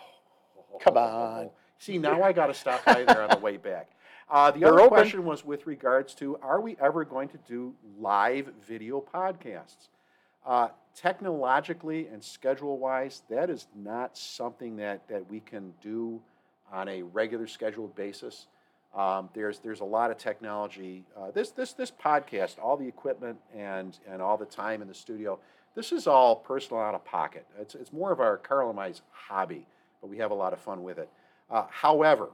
[0.74, 0.82] that.
[0.82, 1.50] come on.
[1.80, 3.92] See, now I got to stop by there on the way back.
[4.30, 4.90] Uh, the They're other open.
[4.90, 9.88] question was with regards to are we ever going to do live video podcasts?
[10.46, 16.22] Uh, technologically and schedule wise, that is not something that, that we can do
[16.74, 18.48] on a regular scheduled basis.
[18.96, 21.04] Um, there's there's a lot of technology.
[21.18, 24.93] Uh, this this this podcast, all the equipment and and all the time in the
[24.93, 25.38] studio,
[25.76, 27.46] this is all personal out of pocket.
[27.60, 29.68] It's it's more of our Carl and I's hobby,
[30.02, 31.10] but we have a lot of fun with it.
[31.52, 32.30] Uh, however,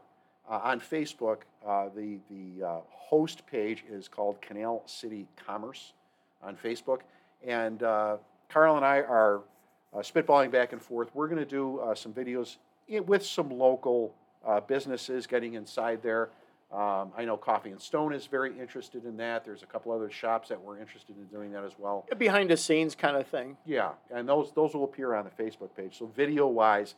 [0.49, 5.93] uh, on Facebook, uh, the the uh, host page is called Canal City Commerce
[6.43, 6.99] on Facebook,
[7.45, 8.17] and uh,
[8.49, 9.41] Carl and I are
[9.97, 11.09] spitballing back and forth.
[11.15, 12.57] We're going to do some videos
[12.87, 14.13] with some local
[14.45, 16.29] uh, businesses getting inside there.
[16.71, 19.43] Um, I know Coffee and Stone is very interested in that.
[19.43, 22.05] There's a couple other shops that were interested in doing that as well.
[22.11, 23.57] A behind the scenes kind of thing.
[23.65, 25.97] Yeah, and those those will appear on the Facebook page.
[25.97, 26.95] So video wise,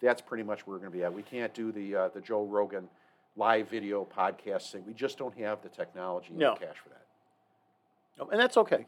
[0.00, 1.12] that's pretty much where we're going to be at.
[1.14, 2.88] We can't do the uh, the Joe Rogan
[3.36, 4.82] live video podcast thing.
[4.86, 6.54] We just don't have the technology and No.
[6.58, 7.02] the cash for that.
[8.20, 8.86] Oh, And that's okay.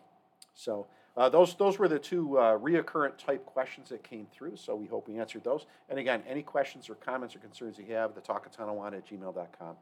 [0.54, 4.56] So uh, those those were the two uh, reoccurrent type questions that came through.
[4.56, 5.66] So we hope we answered those.
[5.88, 9.76] And again, any questions or comments or concerns you have, the talkatonawanda at gmail.com.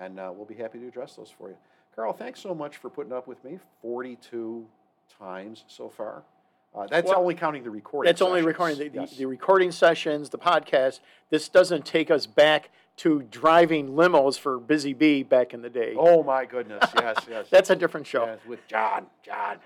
[0.00, 1.56] And uh, we'll be happy to address those for you.
[1.94, 4.66] Carl, thanks so much for putting up with me 42
[5.18, 6.22] times so far.
[6.74, 8.08] Uh, that's Well, only counting the recording.
[8.08, 11.00] That's only recording the, the, the recording sessions, the podcast.
[11.28, 15.94] This doesn't take us back to driving limos for Busy Bee back in the day.
[15.98, 16.84] Oh my goodness!
[16.96, 17.46] Yes, yes.
[17.50, 18.24] That's a different show.
[18.24, 19.06] Yes, with John.
[19.22, 19.58] John.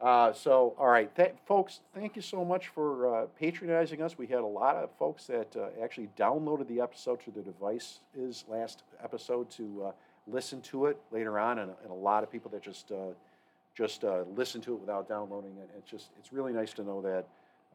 [0.00, 4.16] Uh, so, all right, th- folks, thank you so much for uh, patronizing us.
[4.16, 8.44] We had a lot of folks that uh, actually downloaded the episode to their devices
[8.48, 9.92] last episode to uh,
[10.28, 13.12] listen to it later on, and, and a lot of people that just uh,
[13.76, 15.68] just uh, listen to it without downloading it.
[15.76, 17.26] It's just it's really nice to know that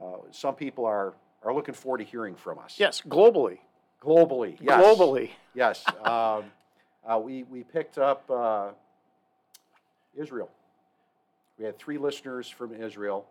[0.01, 1.13] uh, some people are
[1.43, 2.75] are looking forward to hearing from us.
[2.77, 3.57] Yes, globally.
[4.01, 4.57] globally.
[4.61, 4.81] Yes.
[4.81, 5.29] Globally.
[5.53, 5.83] Yes.
[6.05, 6.45] Um,
[7.05, 8.69] uh, we, we picked up uh,
[10.15, 10.49] Israel.
[11.63, 13.25] We had three listeners from Israel.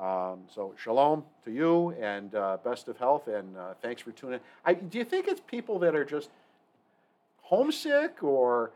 [0.00, 4.34] Um, so shalom to you and uh, best of health and uh, thanks for tuning
[4.34, 4.40] in.
[4.64, 6.30] I, do you think it's people that are just
[7.42, 8.72] homesick or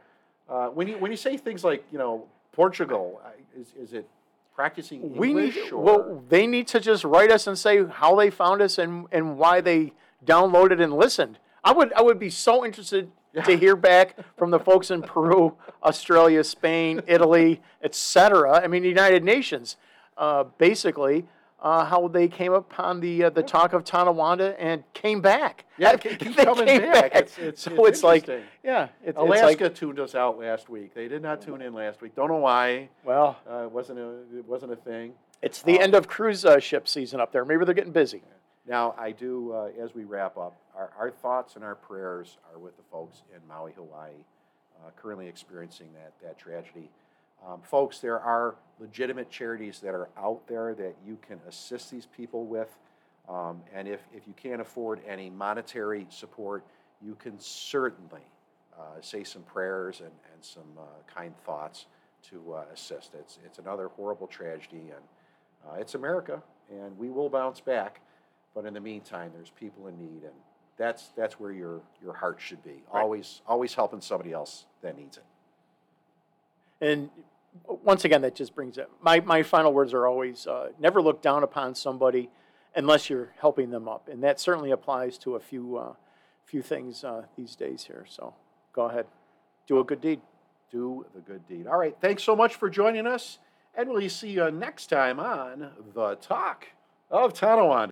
[0.48, 3.20] uh, when, you, when you say things like, you know, Portugal,
[3.58, 4.08] is, is it
[4.54, 5.18] practicing English?
[5.18, 5.82] We need or?
[5.82, 9.36] well, they need to just write us and say how they found us and, and
[9.36, 9.92] why they
[10.24, 11.40] downloaded and listened.
[11.64, 13.10] I would I would be so interested
[13.44, 18.60] to hear back from the folks in Peru, Australia, Spain, Italy, etc.
[18.62, 19.76] I mean, the United Nations,
[20.16, 21.26] uh, basically,
[21.62, 25.66] uh, how they came upon the uh, the talk of Tonawanda and came back.
[25.76, 27.14] Yeah, They coming came back.
[27.14, 28.26] It's- it's- so it's it's, like,
[28.64, 30.94] yeah, it, it's Alaska like, tuned us out last week.
[30.94, 32.14] They did not tune in last week.
[32.16, 32.88] Don't know why.
[33.04, 34.08] well, Uh, it wasn't a
[34.38, 35.12] it wasn't a thing.
[35.42, 37.44] it's the end of cruise uh, ship season up there.
[37.44, 38.22] Maybe they're getting busy.
[38.66, 40.56] Now I do uh, as we wrap up.
[40.76, 44.12] Our, our thoughts and our prayers are with the folks in Maui, Hawaii,
[44.78, 46.90] uh, currently experiencing that that tragedy.
[47.46, 52.06] Um, folks, there are legitimate charities that are out there that you can assist these
[52.06, 52.68] people with.
[53.28, 56.64] Um, and if, if you can't afford any monetary support,
[57.00, 58.22] you can certainly
[58.78, 60.82] uh, say some prayers and, and some uh,
[61.12, 61.86] kind thoughts
[62.30, 63.12] to uh, assist.
[63.14, 65.04] It's, it's another horrible tragedy, and
[65.66, 68.00] uh, it's America, and we will bounce back.
[68.54, 70.34] But in the meantime, there's people in need, and
[70.76, 72.82] that's, that's where your, your heart should be.
[72.92, 73.02] Right.
[73.02, 75.24] Always, always helping somebody else that needs it.
[76.80, 77.10] And
[77.66, 78.88] once again, that just brings it.
[79.02, 82.30] My, my final words are always uh, never look down upon somebody
[82.74, 84.08] unless you're helping them up.
[84.08, 85.92] And that certainly applies to a few, uh,
[86.44, 88.06] few things uh, these days here.
[88.08, 88.34] So
[88.72, 89.06] go ahead,
[89.66, 90.20] do a good deed.
[90.70, 91.66] do the good deed.
[91.66, 93.38] All right, thanks so much for joining us,
[93.74, 96.68] and we'll see you next time on The Talk
[97.10, 97.89] of Tonawanda.